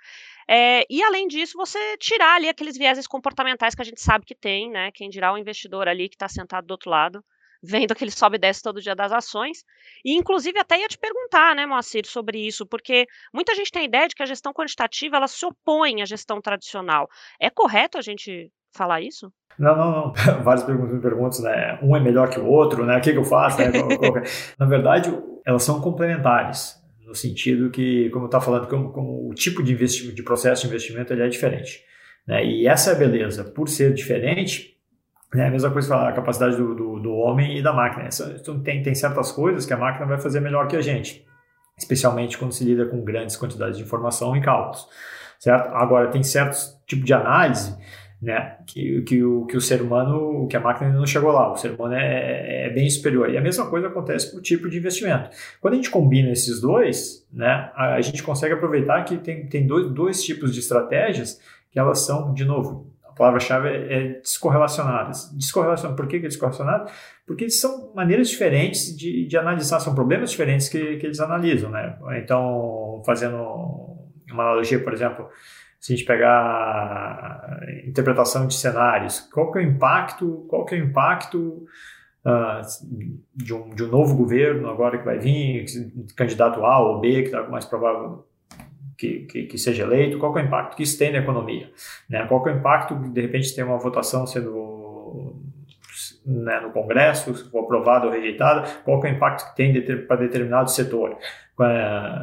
É, 0.48 0.86
e 0.90 1.02
além 1.02 1.28
disso, 1.28 1.58
você 1.58 1.80
tirar 1.98 2.36
ali 2.36 2.50
aqueles 2.50 2.78
vieses 2.78 3.08
comportamentais 3.08 3.74
que 3.74 3.82
a 3.82 3.86
gente 3.86 4.02
sabe 4.02 4.26
que 4.26 4.36
tem, 4.36 4.70
né? 4.70 4.92
Quem 4.94 5.10
dirá 5.10 5.34
o 5.34 5.38
investidor 5.38 5.88
ali 5.88 6.10
que 6.10 6.16
está 6.16 6.28
sentado 6.28 6.68
do 6.68 6.72
outro 6.72 6.90
lado, 6.90 7.24
vendo 7.64 7.96
que 7.96 8.04
ele 8.04 8.12
sobe 8.12 8.36
e 8.36 8.40
desce 8.40 8.62
todo 8.62 8.82
dia 8.82 8.94
das 8.94 9.12
ações. 9.14 9.64
E, 10.04 10.16
inclusive, 10.18 10.60
até 10.60 10.80
ia 10.80 10.88
te 10.88 10.98
perguntar, 10.98 11.56
né, 11.56 11.66
Moacir, 11.66 12.06
sobre 12.06 12.46
isso, 12.46 12.66
porque 12.68 13.08
muita 13.34 13.56
gente 13.56 13.72
tem 13.72 13.84
a 13.84 13.86
ideia 13.86 14.08
de 14.10 14.16
que 14.16 14.24
a 14.24 14.26
gestão 14.26 14.52
quantitativa 14.52 15.16
ela 15.16 15.28
se 15.28 15.46
opõe 15.46 16.02
à 16.02 16.06
gestão 16.06 16.42
tradicional. 16.42 17.10
É 17.40 17.50
correto 17.50 17.98
a 17.98 18.02
gente 18.02 18.52
falar 18.74 19.02
isso? 19.02 19.32
Não, 19.58 19.76
não, 19.76 19.92
não. 19.92 20.14
Várias 20.44 20.64
perguntas, 20.64 21.02
perguntas, 21.02 21.40
né? 21.40 21.80
Um 21.82 21.96
é 21.96 22.00
melhor 22.00 22.30
que 22.30 22.40
o 22.40 22.46
outro, 22.46 22.86
né? 22.86 22.98
O 22.98 23.02
que, 23.02 23.12
que 23.12 23.18
eu 23.18 23.24
faço? 23.24 23.60
Né? 23.60 23.72
Na 24.58 24.66
verdade, 24.66 25.16
elas 25.46 25.64
são 25.64 25.80
complementares, 25.80 26.82
no 27.06 27.14
sentido 27.14 27.70
que, 27.70 28.10
como 28.10 28.26
eu 28.26 28.28
estava 28.28 28.44
falando, 28.44 28.68
como, 28.68 28.92
como, 28.92 29.30
o 29.30 29.34
tipo 29.34 29.62
de, 29.62 29.74
investimento, 29.74 30.16
de 30.16 30.24
processo 30.24 30.62
de 30.64 30.68
investimento 30.68 31.14
ele 31.14 31.24
é 31.24 31.28
diferente. 31.28 31.82
Né? 32.28 32.46
E 32.46 32.68
essa 32.68 32.92
é 32.92 32.96
a 32.96 32.98
beleza. 32.98 33.44
Por 33.44 33.70
ser 33.70 33.94
diferente, 33.94 34.78
é 35.36 35.48
a 35.48 35.52
mesma 35.52 35.72
coisa 35.72 35.90
falar 35.90 36.10
a 36.10 36.14
capacidade 36.14 36.56
do, 36.56 36.74
do, 36.74 37.00
do 37.00 37.14
homem 37.14 37.58
e 37.58 37.62
da 37.62 37.74
máquina. 37.74 38.10
Então, 38.40 38.62
tem, 38.62 38.82
tem 38.82 38.96
certas 38.96 39.32
coisas 39.32 39.66
que 39.66 39.74
a 39.74 39.78
máquina 39.78 40.06
vai 40.06 40.20
fazer 40.20 40.40
melhor 40.40 40.68
que 40.68 40.76
a 40.76 40.82
gente, 40.82 41.26
especialmente 41.78 42.38
quando 42.38 42.52
se 42.52 42.64
lida 42.64 42.86
com 42.86 43.04
grandes 43.04 43.36
quantidades 43.36 43.78
de 43.78 43.84
informação 43.84 44.36
e 44.36 44.42
cálculos. 44.42 44.88
Certo? 45.40 45.68
Agora, 45.76 46.10
tem 46.10 46.24
certos 46.24 46.80
tipos 46.88 47.06
de 47.06 47.14
análise 47.14 47.76
né? 48.24 48.56
Que, 48.66 49.02
que, 49.02 49.22
o, 49.22 49.46
que 49.46 49.58
o 49.58 49.62
ser 49.62 49.82
humano, 49.82 50.48
que 50.48 50.56
a 50.56 50.60
máquina 50.60 50.88
ainda 50.88 50.98
não 50.98 51.06
chegou 51.06 51.32
lá, 51.32 51.52
o 51.52 51.58
ser 51.58 51.72
humano 51.72 51.94
é, 51.94 52.68
é 52.68 52.70
bem 52.70 52.90
superior. 52.90 53.30
E 53.30 53.38
a 53.38 53.42
mesma 53.42 53.70
coisa 53.70 53.88
acontece 53.88 54.32
para 54.32 54.40
o 54.40 54.42
tipo 54.42 54.70
de 54.70 54.78
investimento. 54.78 55.30
Quando 55.60 55.74
a 55.74 55.76
gente 55.76 55.90
combina 55.90 56.32
esses 56.32 56.62
dois, 56.62 57.28
né, 57.32 57.70
a, 57.76 57.96
a 57.96 58.02
gente 58.02 58.24
consegue 58.24 58.54
aproveitar 58.54 59.04
que 59.04 59.18
tem, 59.18 59.46
tem 59.48 59.68
dois, 59.68 59.92
dois 59.92 60.24
tipos 60.24 60.54
de 60.54 60.62
estratégias 60.62 61.40
que 61.70 61.78
elas 61.78 62.06
são, 62.06 62.34
de 62.34 62.46
novo, 62.46 62.88
a 63.04 63.12
palavra-chave 63.12 63.68
é, 63.68 63.94
é 63.94 64.08
descorrelacionadas. 64.22 65.30
Descorrelacionadas, 65.36 65.98
por 65.98 66.08
que, 66.08 66.20
que 66.20 66.26
é 66.26 66.30
descorrelacionado? 66.30 66.90
Porque 67.28 67.50
são 67.50 67.92
maneiras 67.94 68.30
diferentes 68.30 68.98
de, 68.98 69.28
de 69.28 69.38
analisar, 69.38 69.82
são 69.82 69.94
problemas 69.94 70.32
diferentes 70.32 70.70
que, 70.70 70.96
que 70.96 71.06
eles 71.06 71.20
analisam, 71.20 71.70
né? 71.70 71.98
Então, 72.24 73.02
fazendo 73.06 73.36
uma 74.32 74.44
analogia, 74.44 74.80
por 74.82 74.94
exemplo, 74.94 75.28
se 75.84 75.92
a 75.92 75.96
gente 75.98 76.08
pegar 76.08 77.60
interpretação 77.86 78.48
de 78.48 78.54
cenários, 78.54 79.20
qual 79.20 79.52
que 79.52 79.60
é 79.60 79.64
o 79.64 79.66
impacto, 79.66 80.46
qual 80.48 80.64
que 80.64 80.76
é 80.76 80.78
o 80.78 80.86
impacto 80.86 81.66
uh, 82.26 82.62
de, 83.36 83.54
um, 83.54 83.70
de 83.70 83.84
um 83.84 83.88
novo 83.90 84.16
governo 84.16 84.70
agora 84.70 84.98
que 84.98 85.04
vai 85.04 85.20
vir, 85.20 85.66
candidato 86.16 86.64
A 86.64 86.80
ou 86.80 87.02
B, 87.02 87.24
que 87.24 87.28
está 87.28 87.44
mais 87.50 87.66
provável 87.66 88.26
que, 88.98 89.26
que, 89.26 89.44
que, 89.44 89.58
seja 89.58 89.84
eleito, 89.84 90.20
qual 90.20 90.38
é 90.38 90.42
o 90.42 90.46
impacto 90.46 90.78
que 90.78 90.84
isso 90.84 90.98
tem 90.98 91.12
na 91.12 91.18
economia, 91.18 91.70
né? 92.10 92.26
qual 92.28 92.48
é 92.48 92.54
o 92.54 92.60
impacto 92.60 92.96
de 92.96 93.20
repente 93.20 93.54
tem 93.54 93.66
uma 93.66 93.78
votação 93.78 94.26
sendo 94.26 94.56
né, 96.26 96.60
no 96.60 96.72
Congresso, 96.72 97.36
se 97.36 97.50
for 97.50 97.64
aprovada 97.64 98.06
ou 98.06 98.12
rejeitada, 98.12 98.68
qual 98.84 99.04
é 99.04 99.12
o 99.12 99.16
impacto 99.16 99.50
que 99.50 99.56
tem 99.56 100.06
para 100.08 100.18
determinado 100.18 100.70
setor. 100.70 101.18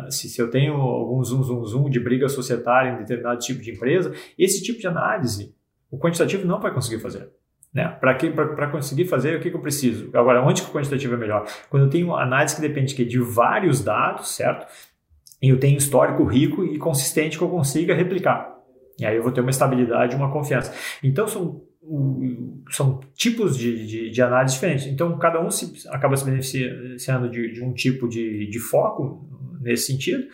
Se, 0.09 0.29
se 0.29 0.41
eu 0.41 0.51
tenho 0.51 0.75
algum 0.75 1.23
zoom, 1.23 1.43
zoom, 1.43 1.65
zoom 1.65 1.91
de 1.91 2.01
briga 2.01 2.29
societária 2.29 2.91
em 2.91 2.99
determinado 2.99 3.39
tipo 3.39 3.63
de 3.63 3.71
empresa, 3.71 4.13
esse 4.39 4.63
tipo 4.63 4.81
de 4.81 4.87
análise 4.87 5.55
o 5.91 5.99
quantitativo 5.99 6.47
não 6.47 6.61
vai 6.61 6.73
conseguir 6.73 7.03
fazer. 7.03 7.29
Né? 7.73 7.87
Para 7.89 8.71
conseguir 8.71 9.07
fazer, 9.07 9.37
o 9.37 9.41
que, 9.41 9.51
que, 9.51 9.57
eu 9.57 9.61
preciso? 9.61 10.11
Agora, 10.15 10.43
onde 10.43 10.63
que 10.63 10.69
o 10.69 10.73
quantitativo 10.73 11.15
é 11.15 11.17
melhor? 11.17 11.47
Quando 11.69 11.85
eu 11.85 11.91
tenho 11.91 12.15
análise 12.15 12.55
que 12.55 12.63
depende 12.63 12.95
de 13.05 13.19
vários 13.19 13.83
dados, 13.83 14.35
certo? 14.35 14.67
E 15.43 15.49
eu 15.49 15.59
tenho 15.59 15.77
histórico 15.77 16.25
rico 16.25 16.65
e 16.65 16.79
consistente 16.79 17.39
que 17.39 17.45
eu 17.45 17.49
consiga 17.49 17.95
replicar. 17.95 18.60
E 19.01 19.07
aí 19.07 19.17
eu 19.17 19.23
vou 19.23 19.33
ter 19.33 19.41
uma 19.41 19.51
estabilidade, 19.51 20.15
uma 20.15 20.31
confiança. 20.31 20.73
Então, 21.03 21.27
são 21.27 21.63
são 22.71 23.01
tipos 23.15 23.57
de, 23.57 23.87
de, 23.87 24.11
de, 24.11 24.23
análise 24.23 24.55
diferentes. 24.55 24.87
Então, 24.87 25.19
cada 25.19 25.41
um 25.41 25.51
se, 25.51 25.89
acaba 25.89 26.17
se 26.17 26.25
beneficiando 26.25 27.29
de, 27.29 27.53
de 27.53 27.65
um 27.65 27.73
tipo 27.73 28.07
de, 28.07 28.47
de, 28.49 28.59
foco 28.61 29.27
nesse 29.61 29.87
sentido. 29.87 30.25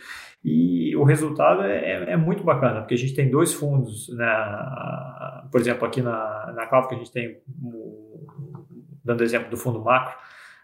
E 0.43 0.95
o 0.95 1.03
resultado 1.03 1.63
é, 1.63 2.11
é, 2.11 2.17
muito 2.17 2.43
bacana, 2.43 2.81
porque 2.81 2.93
a 2.93 2.97
gente 2.97 3.15
tem 3.15 3.31
dois 3.31 3.53
fundos, 3.53 4.07
né? 4.09 4.27
por 5.51 5.59
exemplo, 5.59 5.87
aqui 5.87 6.01
na, 6.01 6.53
na 6.55 6.67
Cloud, 6.67 6.87
que 6.87 6.95
a 6.95 6.97
gente 6.97 7.11
tem, 7.11 7.37
dando 9.03 9.23
exemplo 9.23 9.49
do 9.49 9.57
fundo 9.57 9.81
macro, 9.83 10.15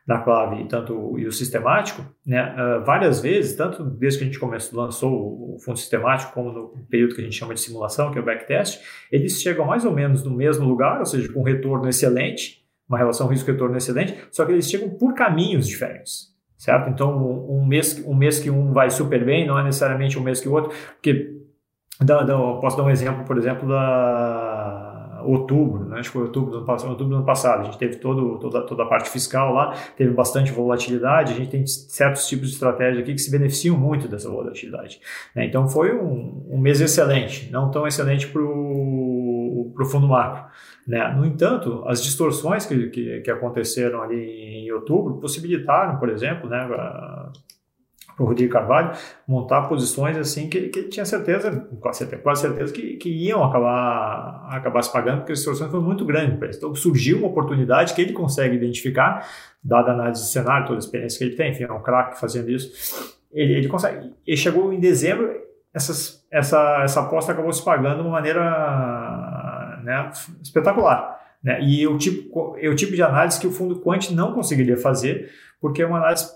da 0.06 0.20
clave 0.20 0.66
tanto 0.68 1.18
e 1.18 1.26
o 1.26 1.32
sistemático, 1.32 2.04
né, 2.26 2.54
uh, 2.54 2.84
várias 2.84 3.22
vezes, 3.22 3.56
tanto 3.56 3.84
desde 3.84 4.20
que 4.20 4.26
a 4.26 4.28
gente 4.28 4.40
começou, 4.40 4.80
lançou 4.80 5.56
o 5.56 5.58
fundo 5.60 5.78
sistemático, 5.78 6.34
como 6.34 6.52
no 6.52 6.70
período 6.90 7.16
que 7.16 7.22
a 7.22 7.24
gente 7.24 7.38
chama 7.38 7.54
de 7.54 7.62
simulação, 7.62 8.12
que 8.12 8.18
é 8.18 8.22
o 8.22 8.26
backtest, 8.26 8.82
eles 9.12 9.42
chegam 9.42 9.66
mais 9.66 9.86
ou 9.86 9.94
menos 9.94 10.24
no 10.24 10.32
mesmo 10.32 10.68
lugar, 10.68 11.00
ou 11.00 11.06
seja, 11.06 11.32
com 11.32 11.42
retorno 11.42 11.88
excelente, 11.88 12.64
uma 12.88 12.98
relação 12.98 13.28
risco-retorno 13.28 13.78
excelente, 13.78 14.18
só 14.30 14.46
que 14.46 14.52
eles 14.52 14.70
chegam 14.70 14.90
por 14.90 15.14
caminhos 15.14 15.66
diferentes, 15.66 16.34
certo? 16.58 16.90
Então, 16.90 17.48
um 17.50 17.66
mês, 17.66 18.04
um 18.06 18.14
mês 18.14 18.40
que 18.40 18.50
um 18.50 18.74
vai 18.74 18.90
super 18.90 19.24
bem 19.24 19.48
não 19.48 19.58
é 19.58 19.64
necessariamente 19.64 20.20
um 20.20 20.22
mês 20.22 20.42
que 20.42 20.50
o 20.50 20.54
outro, 20.54 20.76
porque 20.96 21.34
dá, 22.02 22.24
dá, 22.24 22.36
posso 22.36 22.76
dar 22.76 22.84
um 22.84 22.90
exemplo, 22.90 23.24
por 23.24 23.38
exemplo, 23.38 23.70
da 23.70 24.93
outubro, 25.26 25.86
né? 25.86 26.00
acho 26.00 26.10
que 26.10 26.14
foi 26.14 26.24
outubro 26.24 26.52
do 26.52 26.58
ano 26.58 26.66
passado, 26.66 26.90
outubro 26.90 27.12
do 27.12 27.16
ano 27.18 27.26
passado, 27.26 27.62
a 27.62 27.64
gente 27.66 27.78
teve 27.78 27.96
todo, 27.98 28.38
toda, 28.40 28.62
toda 28.62 28.84
a 28.84 28.86
parte 28.86 29.10
fiscal 29.10 29.54
lá, 29.54 29.74
teve 29.96 30.14
bastante 30.14 30.52
volatilidade, 30.52 31.34
a 31.34 31.36
gente 31.36 31.50
tem 31.50 31.66
certos 31.66 32.28
tipos 32.28 32.48
de 32.48 32.54
estratégia 32.54 33.02
aqui 33.02 33.14
que 33.14 33.22
se 33.22 33.32
beneficiam 33.32 33.78
muito 33.78 34.08
dessa 34.08 34.30
volatilidade. 34.30 35.00
Né? 35.36 35.46
Então 35.46 35.68
foi 35.68 35.96
um, 35.96 36.48
um, 36.50 36.58
mês 36.58 36.82
excelente, 36.82 37.52
não 37.52 37.72
tão 37.72 37.88
excelente 37.88 38.28
para 38.28 38.42
o 38.42 39.86
fundo 39.90 40.08
macro. 40.08 40.46
Né? 40.88 41.14
No 41.16 41.26
entanto, 41.26 41.84
as 41.88 42.04
distorções 42.04 42.66
que, 42.66 42.90
que, 42.90 43.22
que, 43.22 43.32
aconteceram 43.32 44.02
ali 44.02 44.66
em 44.66 44.72
outubro 44.72 45.16
possibilitaram, 45.16 45.98
por 45.98 46.10
exemplo, 46.10 46.50
né, 46.50 46.68
para 48.16 48.24
o 48.24 48.28
Rodrigo 48.28 48.52
Carvalho 48.54 48.92
montar 49.28 49.64
posições 49.64 50.18
assim 50.18 50.50
que, 50.50 50.70
que 50.70 50.80
ele 50.80 50.90
tinha 50.90 51.06
certeza, 51.06 51.68
quase 51.80 52.00
certeza, 52.00 52.22
quase 52.22 52.42
certeza 52.42 52.74
que, 52.74 52.98
que 52.98 53.10
iam 53.10 53.44
acabar, 53.44 54.48
acabar 54.50 54.82
se 54.82 54.92
pagando, 54.92 55.20
porque 55.20 55.34
as 55.34 55.40
situações 55.40 55.72
foram 55.72 55.84
muito 55.84 56.06
grandes 56.06 56.38
para 56.38 56.48
ele. 56.48 56.58
Então 56.58 56.74
surgiu 56.76 57.20
uma 57.20 57.28
oportunidade 57.28 57.94
que 57.94 58.02
ele 58.02 58.14
consegue 58.14 58.56
identificar, 58.56 59.28
dada 59.64 59.92
a 59.92 59.94
análise 59.94 60.22
de 60.22 60.30
cenário, 60.30 60.68
toda 60.68 60.78
a 60.78 60.80
experiência 60.80 61.18
que 61.18 61.24
ele 61.24 61.36
tem, 61.36 61.52
enfim, 61.52 61.64
é 61.64 61.72
um 61.72 61.82
craque 61.82 62.20
fazendo 62.20 62.50
isso. 62.50 63.16
Ele, 63.32 63.54
ele 63.54 63.68
consegue. 63.68 64.14
Ele 64.26 64.38
chegou 64.38 64.72
em 64.72 64.80
dezembro, 64.80 65.34
essas, 65.74 66.24
essa, 66.32 66.82
essa 66.84 67.02
aposta 67.02 67.32
acabou 67.32 67.52
se 67.52 67.64
pagando 67.64 67.96
de 67.96 68.02
uma 68.02 68.12
maneira 68.12 69.82
né, 69.84 70.12
espetacular. 70.42 71.20
Né? 71.44 71.62
E 71.62 71.86
o 71.88 71.98
tipo, 71.98 72.56
é 72.58 72.70
o 72.70 72.76
tipo 72.76 72.94
de 72.94 73.02
análise 73.02 73.40
que 73.40 73.48
o 73.48 73.52
fundo 73.52 73.80
quant 73.80 74.12
não 74.12 74.34
conseguiria 74.34 74.78
fazer, 74.78 75.32
porque 75.60 75.82
é 75.82 75.86
uma 75.86 75.98
análise 75.98 76.30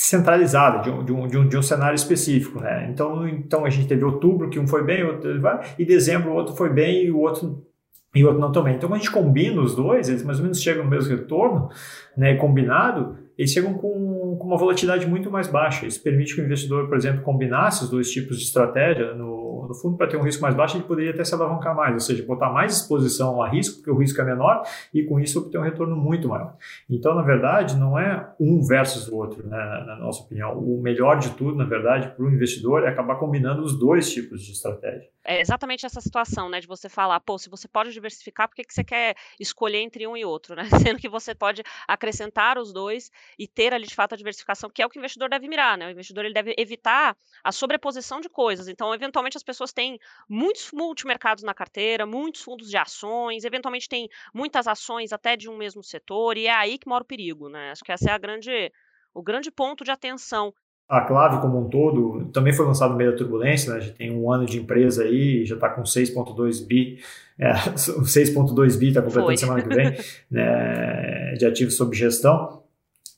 centralizada 0.00 0.80
de 0.80 0.90
um, 0.90 1.04
de 1.04 1.12
um, 1.12 1.26
de 1.26 1.38
um, 1.38 1.48
de 1.48 1.58
um 1.58 1.62
cenário 1.62 1.96
específico, 1.96 2.60
né? 2.60 2.88
Então, 2.88 3.26
então 3.26 3.64
a 3.64 3.68
gente 3.68 3.88
teve 3.88 4.04
outubro 4.04 4.48
que 4.48 4.56
um 4.56 4.66
foi 4.66 4.84
bem, 4.84 5.02
outro 5.02 5.40
vai, 5.40 5.60
e 5.76 5.84
dezembro 5.84 6.30
o 6.30 6.34
outro 6.34 6.54
foi 6.54 6.72
bem 6.72 7.06
e 7.06 7.10
o 7.10 7.18
outro 7.18 7.66
e 8.14 8.22
o 8.22 8.28
outro 8.28 8.40
não 8.40 8.52
também. 8.52 8.76
Então, 8.76 8.88
quando 8.88 9.00
a 9.00 9.02
gente 9.02 9.10
combina 9.10 9.60
os 9.60 9.74
dois, 9.74 10.08
eles 10.08 10.22
mais 10.22 10.38
ou 10.38 10.44
menos 10.44 10.62
chegam 10.62 10.84
no 10.84 10.90
mesmo 10.90 11.10
retorno, 11.10 11.68
né? 12.16 12.36
Combinado, 12.36 13.16
eles 13.36 13.50
chegam 13.50 13.74
com, 13.74 14.36
com 14.38 14.46
uma 14.46 14.56
volatilidade 14.56 15.04
muito 15.04 15.32
mais 15.32 15.48
baixa. 15.48 15.84
Isso 15.84 16.00
permite 16.00 16.32
que 16.32 16.40
o 16.40 16.44
investidor, 16.44 16.86
por 16.86 16.96
exemplo, 16.96 17.22
combinasse 17.22 17.82
os 17.82 17.90
dois 17.90 18.08
tipos 18.08 18.38
de 18.38 18.44
estratégia 18.44 19.14
no 19.14 19.47
no 19.68 19.74
fundo, 19.74 19.96
para 19.96 20.06
ter 20.06 20.16
um 20.16 20.22
risco 20.22 20.42
mais 20.42 20.54
baixo, 20.54 20.76
ele 20.76 20.84
poderia 20.84 21.10
até 21.10 21.22
se 21.24 21.34
alavancar 21.34 21.74
mais, 21.74 21.94
ou 21.94 22.00
seja, 22.00 22.24
botar 22.24 22.50
mais 22.50 22.76
exposição 22.76 23.42
a 23.42 23.48
risco, 23.48 23.76
porque 23.76 23.90
o 23.90 23.98
risco 23.98 24.20
é 24.20 24.24
menor, 24.24 24.62
e 24.92 25.02
com 25.02 25.20
isso 25.20 25.38
obter 25.38 25.58
um 25.58 25.62
retorno 25.62 25.94
muito 25.96 26.28
maior. 26.28 26.56
Então, 26.88 27.14
na 27.14 27.22
verdade, 27.22 27.76
não 27.76 27.98
é 27.98 28.32
um 28.40 28.62
versus 28.66 29.08
o 29.08 29.16
outro, 29.16 29.46
né, 29.46 29.56
na 29.86 29.96
nossa 29.96 30.22
opinião. 30.22 30.58
O 30.58 30.80
melhor 30.80 31.18
de 31.18 31.30
tudo, 31.30 31.56
na 31.56 31.64
verdade, 31.64 32.08
para 32.08 32.24
o 32.24 32.30
investidor 32.30 32.84
é 32.84 32.88
acabar 32.88 33.16
combinando 33.16 33.62
os 33.62 33.78
dois 33.78 34.10
tipos 34.10 34.42
de 34.42 34.52
estratégia. 34.52 35.08
É 35.24 35.40
exatamente 35.40 35.84
essa 35.84 36.00
situação, 36.00 36.48
né, 36.48 36.60
de 36.60 36.66
você 36.66 36.88
falar, 36.88 37.20
pô, 37.20 37.38
se 37.38 37.50
você 37.50 37.68
pode 37.68 37.92
diversificar, 37.92 38.48
por 38.48 38.54
que, 38.54 38.64
que 38.64 38.72
você 38.72 38.82
quer 38.82 39.14
escolher 39.38 39.78
entre 39.78 40.06
um 40.06 40.16
e 40.16 40.24
outro, 40.24 40.54
né? 40.54 40.62
Sendo 40.94 40.98
que 40.98 41.08
você 41.08 41.34
pode 41.34 41.62
acrescentar 41.86 42.56
os 42.56 42.72
dois 42.72 43.10
e 43.38 43.46
ter 43.46 43.74
ali, 43.74 43.86
de 43.86 43.94
fato, 43.94 44.14
a 44.14 44.16
diversificação, 44.16 44.70
que 44.70 44.80
é 44.80 44.86
o 44.86 44.88
que 44.88 44.98
o 44.98 45.00
investidor 45.00 45.28
deve 45.28 45.46
mirar, 45.46 45.76
né? 45.76 45.86
O 45.86 45.90
investidor 45.90 46.24
ele 46.24 46.32
deve 46.32 46.54
evitar 46.56 47.16
a 47.44 47.52
sobreposição 47.52 48.20
de 48.20 48.28
coisas. 48.28 48.68
Então, 48.68 48.94
eventualmente, 48.94 49.36
as 49.36 49.42
pessoas 49.42 49.57
têm 49.72 49.98
muitos 50.28 50.70
multimercados 50.72 51.42
na 51.42 51.52
carteira, 51.52 52.06
muitos 52.06 52.42
fundos 52.42 52.70
de 52.70 52.76
ações, 52.76 53.44
eventualmente 53.44 53.88
tem 53.88 54.08
muitas 54.32 54.66
ações 54.66 55.12
até 55.12 55.36
de 55.36 55.48
um 55.48 55.56
mesmo 55.56 55.82
setor, 55.82 56.36
e 56.36 56.46
é 56.46 56.54
aí 56.54 56.78
que 56.78 56.88
mora 56.88 57.02
o 57.02 57.06
perigo, 57.06 57.48
né? 57.48 57.70
Acho 57.70 57.84
que 57.84 57.92
essa 57.92 58.10
é 58.10 58.12
a 58.12 58.18
grande, 58.18 58.72
o 59.12 59.22
grande 59.22 59.50
ponto 59.50 59.84
de 59.84 59.90
atenção. 59.90 60.52
A 60.88 61.02
Clave 61.02 61.42
como 61.42 61.58
um 61.58 61.68
todo 61.68 62.30
também 62.32 62.52
foi 62.54 62.64
lançado 62.64 62.92
no 62.92 62.96
meio 62.96 63.10
da 63.10 63.18
turbulência, 63.18 63.72
né? 63.72 63.78
a 63.78 63.80
gente 63.80 63.96
tem 63.96 64.10
um 64.10 64.32
ano 64.32 64.46
de 64.46 64.58
empresa 64.58 65.04
aí, 65.04 65.44
já 65.44 65.54
está 65.54 65.68
com 65.68 65.82
6.2 65.82 66.66
bi, 66.66 66.98
é, 67.38 67.52
6.2 67.52 68.78
bi 68.78 68.88
está 68.88 69.02
completando 69.02 69.26
foi. 69.26 69.36
semana 69.36 69.62
que 69.62 69.68
vem, 69.68 69.94
né, 70.30 71.34
de 71.34 71.44
ativos 71.44 71.76
sob 71.76 71.94
gestão. 71.94 72.62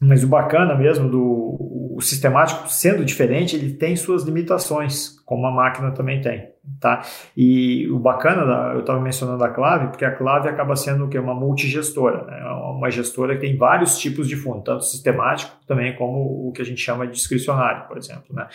Mas 0.01 0.25
o 0.25 0.29
bacana 0.29 0.75
mesmo 0.75 1.11
do 1.11 1.19
o 2.01 2.03
sistemático 2.03 2.67
sendo 2.67 3.05
diferente, 3.05 3.55
ele 3.55 3.75
tem 3.75 3.95
suas 3.95 4.23
limitações, 4.23 5.21
como 5.27 5.47
a 5.47 5.51
máquina 5.51 5.91
também 5.91 6.19
tem, 6.19 6.49
tá? 6.81 7.03
E 7.37 7.87
o 7.91 7.99
bacana, 7.99 8.47
da, 8.47 8.73
eu 8.73 8.81
estava 8.81 8.99
mencionando 8.99 9.45
a 9.45 9.51
Clave, 9.51 9.89
porque 9.89 10.05
a 10.05 10.11
Clave 10.11 10.49
acaba 10.49 10.75
sendo 10.75 11.05
o 11.05 11.09
que 11.11 11.19
uma 11.19 11.35
multigestora, 11.35 12.25
né? 12.25 12.41
É 12.41 12.51
uma 12.51 12.91
gestora 12.91 13.35
que 13.35 13.43
tem 13.43 13.55
vários 13.55 13.99
tipos 13.99 14.27
de 14.27 14.35
fundo, 14.35 14.63
tanto 14.63 14.87
sistemático 14.87 15.53
também 15.67 15.95
como 15.95 16.49
o 16.49 16.53
que 16.53 16.63
a 16.63 16.65
gente 16.65 16.81
chama 16.81 17.07
de 17.07 17.13
discricionário, 17.13 17.87
por 17.87 17.99
exemplo, 17.99 18.35
né? 18.35 18.49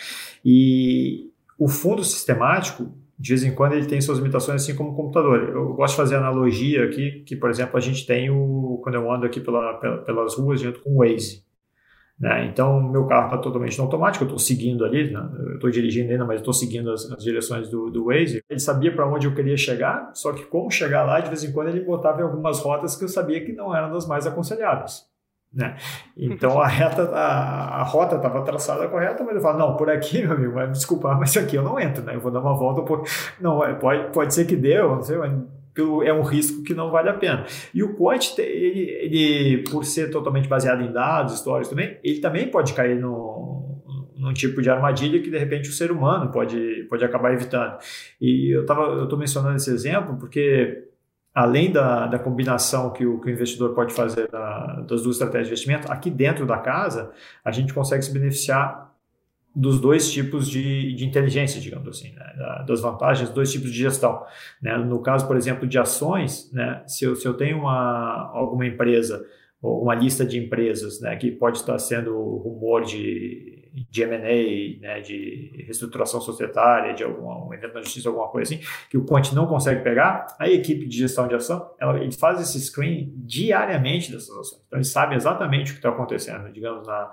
E 0.44 1.30
o 1.56 1.68
fundo 1.68 2.02
sistemático 2.02 2.92
de 3.18 3.30
vez 3.30 3.44
em 3.44 3.54
quando 3.54 3.74
ele 3.74 3.86
tem 3.86 4.00
suas 4.00 4.18
limitações, 4.18 4.62
assim 4.62 4.74
como 4.74 4.90
o 4.90 4.94
computador. 4.94 5.48
Eu 5.48 5.72
gosto 5.72 5.94
de 5.94 5.96
fazer 5.96 6.16
analogia 6.16 6.84
aqui, 6.84 7.22
que, 7.24 7.34
por 7.34 7.48
exemplo, 7.48 7.76
a 7.76 7.80
gente 7.80 8.04
tem 8.04 8.28
o. 8.28 8.78
Quando 8.82 8.96
eu 8.96 9.10
ando 9.10 9.24
aqui 9.24 9.40
pela, 9.40 9.72
pelas 10.04 10.34
ruas, 10.34 10.60
junto 10.60 10.80
com 10.80 10.90
o 10.90 10.98
Waze. 10.98 11.45
Né? 12.18 12.46
Então, 12.46 12.80
meu 12.80 13.06
carro 13.06 13.26
está 13.26 13.38
totalmente 13.38 13.76
no 13.76 13.84
automático, 13.84 14.24
eu 14.24 14.26
estou 14.26 14.38
seguindo 14.38 14.84
ali, 14.86 15.10
né? 15.10 15.28
eu 15.38 15.54
estou 15.56 15.70
dirigindo 15.70 16.10
ainda, 16.10 16.24
mas 16.24 16.40
estou 16.40 16.54
seguindo 16.54 16.90
as, 16.90 17.10
as, 17.12 17.22
direções 17.22 17.68
do, 17.68 17.90
do 17.90 18.06
Waze. 18.06 18.42
Ele 18.48 18.58
sabia 18.58 18.94
para 18.94 19.06
onde 19.06 19.26
eu 19.26 19.34
queria 19.34 19.56
chegar, 19.56 20.10
só 20.14 20.32
que 20.32 20.44
como 20.44 20.70
chegar 20.70 21.04
lá, 21.04 21.20
de 21.20 21.28
vez 21.28 21.44
em 21.44 21.52
quando 21.52 21.68
ele 21.68 21.80
botava 21.80 22.20
em 22.20 22.24
algumas 22.24 22.58
rotas 22.60 22.96
que 22.96 23.04
eu 23.04 23.08
sabia 23.08 23.44
que 23.44 23.52
não 23.52 23.76
eram 23.76 23.92
das 23.92 24.06
mais 24.06 24.26
aconselháveis. 24.26 25.04
Né? 25.52 25.76
Então 26.16 26.60
a 26.60 26.66
reta, 26.66 27.02
a, 27.10 27.80
a 27.80 27.82
rota 27.82 28.16
estava 28.16 28.42
traçada 28.42 28.88
correta, 28.88 29.22
mas 29.22 29.36
eu 29.36 29.40
falo, 29.40 29.58
não, 29.58 29.76
por 29.76 29.90
aqui, 29.90 30.22
meu 30.22 30.32
amigo, 30.32 30.52
vai 30.54 30.66
me 30.66 30.72
desculpar, 30.72 31.18
mas 31.18 31.36
aqui 31.36 31.56
eu 31.56 31.62
não 31.62 31.78
entro, 31.78 32.02
né? 32.02 32.14
Eu 32.14 32.20
vou 32.20 32.32
dar 32.32 32.40
uma 32.40 32.54
volta, 32.54 32.82
por... 32.82 33.04
não, 33.40 33.62
é, 33.64 33.74
pode, 33.74 34.12
pode 34.12 34.34
ser 34.34 34.46
que 34.46 34.56
dê, 34.56 34.80
não 34.80 35.02
sei, 35.02 35.16
mas 35.18 35.32
é 36.04 36.12
um 36.12 36.22
risco 36.22 36.62
que 36.62 36.74
não 36.74 36.90
vale 36.90 37.08
a 37.08 37.14
pena. 37.14 37.44
E 37.74 37.82
o 37.82 37.94
quant, 37.94 38.38
ele, 38.38 38.90
ele, 38.90 39.64
por 39.70 39.84
ser 39.84 40.10
totalmente 40.10 40.48
baseado 40.48 40.82
em 40.82 40.92
dados, 40.92 41.34
histórias 41.34 41.68
também, 41.68 41.98
ele 42.02 42.20
também 42.20 42.48
pode 42.48 42.72
cair 42.72 42.98
no, 42.98 43.82
num 44.16 44.32
tipo 44.32 44.62
de 44.62 44.70
armadilha 44.70 45.20
que 45.20 45.30
de 45.30 45.38
repente 45.38 45.68
o 45.68 45.72
ser 45.72 45.92
humano 45.92 46.30
pode, 46.30 46.86
pode 46.88 47.04
acabar 47.04 47.32
evitando. 47.32 47.78
E 48.20 48.54
eu 48.56 48.64
tava, 48.64 48.82
eu 48.82 49.04
estou 49.04 49.18
mencionando 49.18 49.56
esse 49.56 49.70
exemplo 49.70 50.16
porque 50.16 50.84
além 51.34 51.70
da, 51.70 52.06
da 52.06 52.18
combinação 52.18 52.90
que 52.90 53.04
o, 53.04 53.20
que 53.20 53.28
o 53.28 53.30
investidor 53.30 53.74
pode 53.74 53.92
fazer 53.92 54.28
da, 54.30 54.80
das 54.88 55.02
duas 55.02 55.16
estratégias 55.16 55.48
de 55.48 55.52
investimento, 55.52 55.92
aqui 55.92 56.10
dentro 56.10 56.46
da 56.46 56.56
casa 56.58 57.12
a 57.44 57.52
gente 57.52 57.74
consegue 57.74 58.02
se 58.02 58.12
beneficiar 58.12 58.85
dos 59.56 59.80
dois 59.80 60.12
tipos 60.12 60.46
de, 60.46 60.92
de 60.92 61.06
inteligência, 61.06 61.58
digamos 61.58 61.88
assim, 61.88 62.12
né? 62.12 62.64
das 62.68 62.82
vantagens, 62.82 63.30
dois 63.30 63.50
tipos 63.50 63.72
de 63.72 63.78
gestão. 63.78 64.22
Né? 64.60 64.76
No 64.76 65.00
caso, 65.00 65.26
por 65.26 65.34
exemplo, 65.34 65.66
de 65.66 65.78
ações, 65.78 66.52
né? 66.52 66.82
se, 66.86 67.06
eu, 67.06 67.16
se 67.16 67.26
eu 67.26 67.32
tenho 67.32 67.60
uma, 67.60 68.30
alguma 68.34 68.66
empresa, 68.66 69.26
uma 69.62 69.94
lista 69.94 70.24
de 70.24 70.38
empresas 70.38 71.00
né? 71.00 71.16
que 71.16 71.30
pode 71.30 71.58
estar 71.58 71.78
sendo 71.78 72.12
rumor 72.14 72.82
de, 72.84 73.70
de 73.90 74.02
M&A, 74.02 74.80
né? 74.80 75.00
de 75.00 75.64
reestruturação 75.64 76.20
societária, 76.20 76.94
de 76.94 77.02
algum 77.02 77.48
um 77.48 77.54
evento 77.54 77.74
na 77.74 77.82
justiça, 77.82 78.08
alguma 78.08 78.28
coisa 78.28 78.54
assim, 78.54 78.64
que 78.90 78.96
o 78.96 79.04
Quant 79.04 79.32
não 79.32 79.46
consegue 79.46 79.82
pegar, 79.82 80.26
a 80.38 80.48
equipe 80.48 80.86
de 80.86 80.96
gestão 80.98 81.26
de 81.26 81.34
ação, 81.34 81.70
ela, 81.80 81.98
ele 81.98 82.12
faz 82.12 82.40
esse 82.40 82.60
screen 82.60 83.12
diariamente 83.16 84.12
dessas 84.12 84.30
ações. 84.30 84.62
Então, 84.66 84.78
eles 84.78 84.90
sabem 84.90 85.16
exatamente 85.16 85.70
o 85.70 85.74
que 85.74 85.78
está 85.78 85.88
acontecendo, 85.88 86.52
digamos, 86.52 86.86
na 86.86 87.10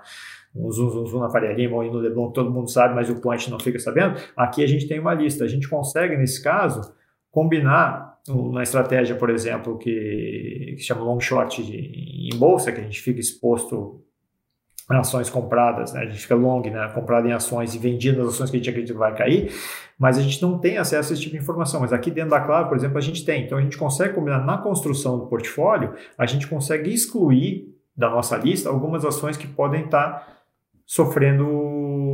um 0.54 0.70
zoom, 0.70 0.88
zoom, 0.88 1.06
zoom 1.06 1.20
na 1.20 1.30
Faria 1.30 1.52
Lima 1.52 1.74
ou 1.76 1.84
no 1.84 1.98
Leblon, 1.98 2.30
todo 2.30 2.50
mundo 2.50 2.70
sabe, 2.70 2.94
mas 2.94 3.10
o 3.10 3.20
Quant 3.20 3.48
não 3.48 3.58
fica 3.58 3.78
sabendo. 3.80 4.20
Aqui 4.36 4.62
a 4.62 4.68
gente 4.68 4.86
tem 4.86 5.00
uma 5.00 5.12
lista. 5.12 5.42
A 5.42 5.48
gente 5.48 5.68
consegue, 5.68 6.16
nesse 6.16 6.40
caso, 6.40 6.94
combinar 7.28 8.13
uma 8.28 8.62
estratégia, 8.62 9.16
por 9.16 9.30
exemplo, 9.30 9.76
que, 9.76 10.74
que 10.76 10.82
chama 10.82 11.02
long 11.02 11.20
short 11.20 11.62
de, 11.62 12.30
em 12.32 12.36
bolsa, 12.38 12.72
que 12.72 12.80
a 12.80 12.84
gente 12.84 13.00
fica 13.00 13.20
exposto 13.20 14.00
a 14.88 14.98
ações 14.98 15.30
compradas, 15.30 15.92
né? 15.94 16.02
a 16.02 16.04
gente 16.06 16.18
fica 16.18 16.34
long, 16.34 16.60
né? 16.60 16.90
comprado 16.94 17.26
em 17.26 17.32
ações 17.32 17.74
e 17.74 17.78
vendido 17.78 18.20
as 18.22 18.28
ações 18.28 18.50
que 18.50 18.56
a 18.56 18.58
gente 18.58 18.68
acredita 18.68 18.92
que 18.92 18.98
vai 18.98 19.14
cair, 19.14 19.50
mas 19.98 20.18
a 20.18 20.22
gente 20.22 20.42
não 20.42 20.58
tem 20.58 20.76
acesso 20.76 21.12
a 21.12 21.14
esse 21.14 21.22
tipo 21.22 21.36
de 21.36 21.42
informação. 21.42 21.80
Mas 21.80 21.92
aqui 21.92 22.10
dentro 22.10 22.30
da 22.30 22.40
Claro, 22.40 22.68
por 22.68 22.76
exemplo, 22.76 22.98
a 22.98 23.00
gente 23.00 23.24
tem. 23.24 23.44
Então 23.44 23.56
a 23.56 23.62
gente 23.62 23.78
consegue 23.78 24.14
combinar 24.14 24.44
na 24.44 24.58
construção 24.58 25.18
do 25.18 25.26
portfólio, 25.26 25.94
a 26.18 26.26
gente 26.26 26.46
consegue 26.46 26.92
excluir 26.92 27.74
da 27.96 28.10
nossa 28.10 28.36
lista 28.36 28.68
algumas 28.68 29.04
ações 29.04 29.36
que 29.36 29.46
podem 29.46 29.84
estar 29.84 30.34
sofrendo 30.84 31.46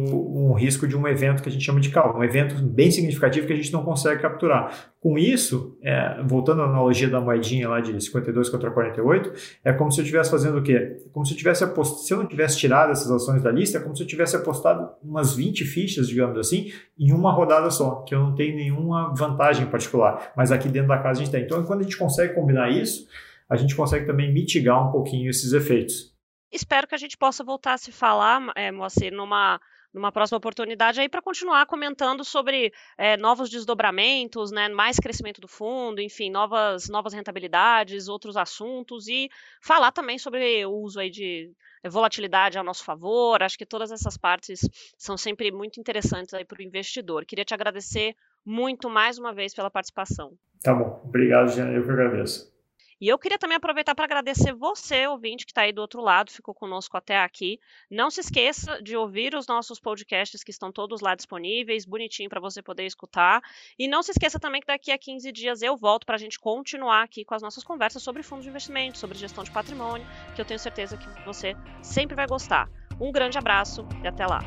um 0.05 0.53
risco 0.55 0.87
de 0.87 0.97
um 0.97 1.07
evento 1.07 1.43
que 1.43 1.49
a 1.49 1.53
gente 1.53 1.65
chama 1.65 1.81
de 1.81 1.91
cal, 1.91 2.17
um 2.17 2.25
evento 2.25 2.55
bem 2.63 2.91
significativo 2.91 3.47
que 3.47 3.53
a 3.53 3.57
gente 3.57 3.73
não 3.73 3.85
consegue 3.85 4.21
capturar. 4.21 4.91
Com 5.01 5.19
isso, 5.19 5.79
é, 5.83 6.23
voltando 6.25 6.63
à 6.63 6.67
analogia 6.67 7.09
da 7.09 7.21
moedinha 7.21 7.69
lá 7.69 7.81
de 7.81 7.99
52 8.03 8.49
contra 8.49 8.71
48, 8.71 9.33
é 9.65 9.73
como 9.73 9.91
se 9.91 10.01
eu 10.01 10.03
estivesse 10.03 10.31
fazendo 10.31 10.59
o 10.59 10.63
quê? 10.63 10.99
Como 11.13 11.25
se 11.25 11.33
eu 11.33 11.39
tivesse 11.39 11.65
se 12.05 12.13
eu 12.13 12.19
não 12.19 12.27
tivesse 12.27 12.59
tirado 12.59 12.93
essas 12.93 13.11
ações 13.11 13.43
da 13.43 13.51
lista, 13.51 13.79
é 13.79 13.81
como 13.81 13.97
se 13.97 14.03
eu 14.03 14.07
tivesse 14.07 14.37
apostado 14.37 14.91
umas 15.03 15.35
20 15.35 15.65
fichas, 15.65 16.09
digamos 16.09 16.39
assim, 16.39 16.73
em 16.99 17.13
uma 17.13 17.33
rodada 17.33 17.71
só, 17.71 18.03
que 18.03 18.15
eu 18.15 18.21
não 18.21 18.35
tenho 18.35 18.57
nenhuma 18.57 19.15
vantagem 19.15 19.67
particular. 19.67 20.33
Mas 20.37 20.53
aqui 20.53 20.69
dentro 20.69 20.89
da 20.89 20.99
casa 20.99 21.21
a 21.21 21.25
gente 21.25 21.33
tem. 21.33 21.45
Então, 21.45 21.63
quando 21.65 21.81
a 21.81 21.83
gente 21.85 21.97
consegue 21.97 22.35
combinar 22.35 22.71
isso, 22.71 23.07
a 23.49 23.57
gente 23.57 23.75
consegue 23.75 24.07
também 24.07 24.33
mitigar 24.33 24.89
um 24.89 24.93
pouquinho 24.93 25.29
esses 25.29 25.53
efeitos. 25.53 26.11
Espero 26.53 26.87
que 26.87 26.95
a 26.95 26.99
gente 26.99 27.17
possa 27.17 27.45
voltar 27.45 27.75
a 27.75 27.79
se 27.79 27.93
falar, 27.93 28.53
é, 28.57 28.73
Moacir, 28.73 29.13
numa, 29.13 29.61
numa 29.93 30.13
próxima 30.13 30.39
oportunidade 30.39 31.01
aí 31.01 31.09
para 31.09 31.23
continuar 31.23 31.67
comentando 31.67 32.25
sobre 32.25 32.73
é, 32.97 33.17
novos 33.17 33.51
desdobramentos, 33.51 34.51
né, 34.51 34.69
mais 34.69 34.97
crescimento 34.99 35.41
do 35.41 35.49
fundo, 35.49 36.01
enfim, 36.01 36.31
novas, 36.31 36.89
novas 36.89 37.13
rentabilidades, 37.13 38.09
outros 38.09 38.37
assuntos 38.37 39.09
e 39.09 39.29
falar 39.61 39.93
também 39.93 40.19
sobre 40.19 40.65
o 40.65 40.73
uso 40.73 41.01
aí 41.01 41.11
de 41.11 41.51
volatilidade 41.89 42.59
a 42.59 42.63
nosso 42.63 42.85
favor. 42.85 43.43
Acho 43.43 43.59
que 43.59 43.67
todas 43.67 43.91
essas 43.91 44.17
partes 44.17 44.61
são 44.97 45.17
sempre 45.17 45.51
muito 45.51 45.81
interessantes 45.81 46.35
aí 46.35 46.45
para 46.45 46.61
o 46.61 46.63
investidor. 46.63 47.25
Queria 47.25 47.45
te 47.45 47.55
agradecer 47.55 48.15
muito 48.45 48.89
mais 48.89 49.19
uma 49.19 49.33
vez 49.33 49.55
pela 49.55 49.71
participação. 49.71 50.33
Tá 50.63 50.75
bom, 50.75 51.01
obrigado, 51.05 51.51
Jean, 51.51 51.73
eu 51.73 51.83
que 51.83 51.91
agradeço. 51.91 52.60
E 53.01 53.09
eu 53.09 53.19
queria 53.19 53.39
também 53.39 53.57
aproveitar 53.57 53.95
para 53.95 54.05
agradecer 54.05 54.53
você, 54.53 55.07
ouvinte, 55.07 55.47
que 55.47 55.53
está 55.53 55.63
aí 55.63 55.73
do 55.73 55.81
outro 55.81 56.03
lado, 56.03 56.31
ficou 56.31 56.55
conosco 56.55 56.97
até 56.97 57.19
aqui. 57.19 57.59
Não 57.91 58.11
se 58.11 58.21
esqueça 58.21 58.83
de 58.83 58.97
ouvir 58.97 59.35
os 59.35 59.47
nossos 59.47 59.81
podcasts 59.81 60.45
que 60.45 60.51
estão 60.51 60.71
todos 60.71 61.01
lá 61.01 61.15
disponíveis, 61.15 61.87
bonitinho 61.87 62.29
para 62.29 62.41
você 62.41 62.63
poder 62.63 62.85
escutar. 62.85 63.41
E 63.79 63.89
não 63.89 64.03
se 64.03 64.11
esqueça 64.11 64.39
também 64.39 64.61
que 64.61 64.67
daqui 64.67 64.93
a 64.93 64.99
15 64.99 65.33
dias 65.33 65.63
eu 65.63 65.77
volto 65.77 66.05
para 66.05 66.17
a 66.17 66.19
gente 66.19 66.39
continuar 66.39 67.03
aqui 67.03 67.25
com 67.25 67.35
as 67.35 67.43
nossas 67.43 67.65
conversas 67.65 68.03
sobre 68.03 68.23
fundos 68.23 68.45
de 68.45 68.51
investimento, 68.51 68.99
sobre 68.99 69.17
gestão 69.17 69.43
de 69.43 69.51
patrimônio, 69.51 70.07
que 70.35 70.41
eu 70.41 70.45
tenho 70.45 70.61
certeza 70.61 70.99
que 70.99 71.09
você 71.25 71.57
sempre 71.83 72.15
vai 72.15 72.27
gostar. 72.27 72.69
Um 73.01 73.11
grande 73.11 73.39
abraço 73.39 73.89
e 74.05 74.09
até 74.09 74.27
lá. 74.27 74.41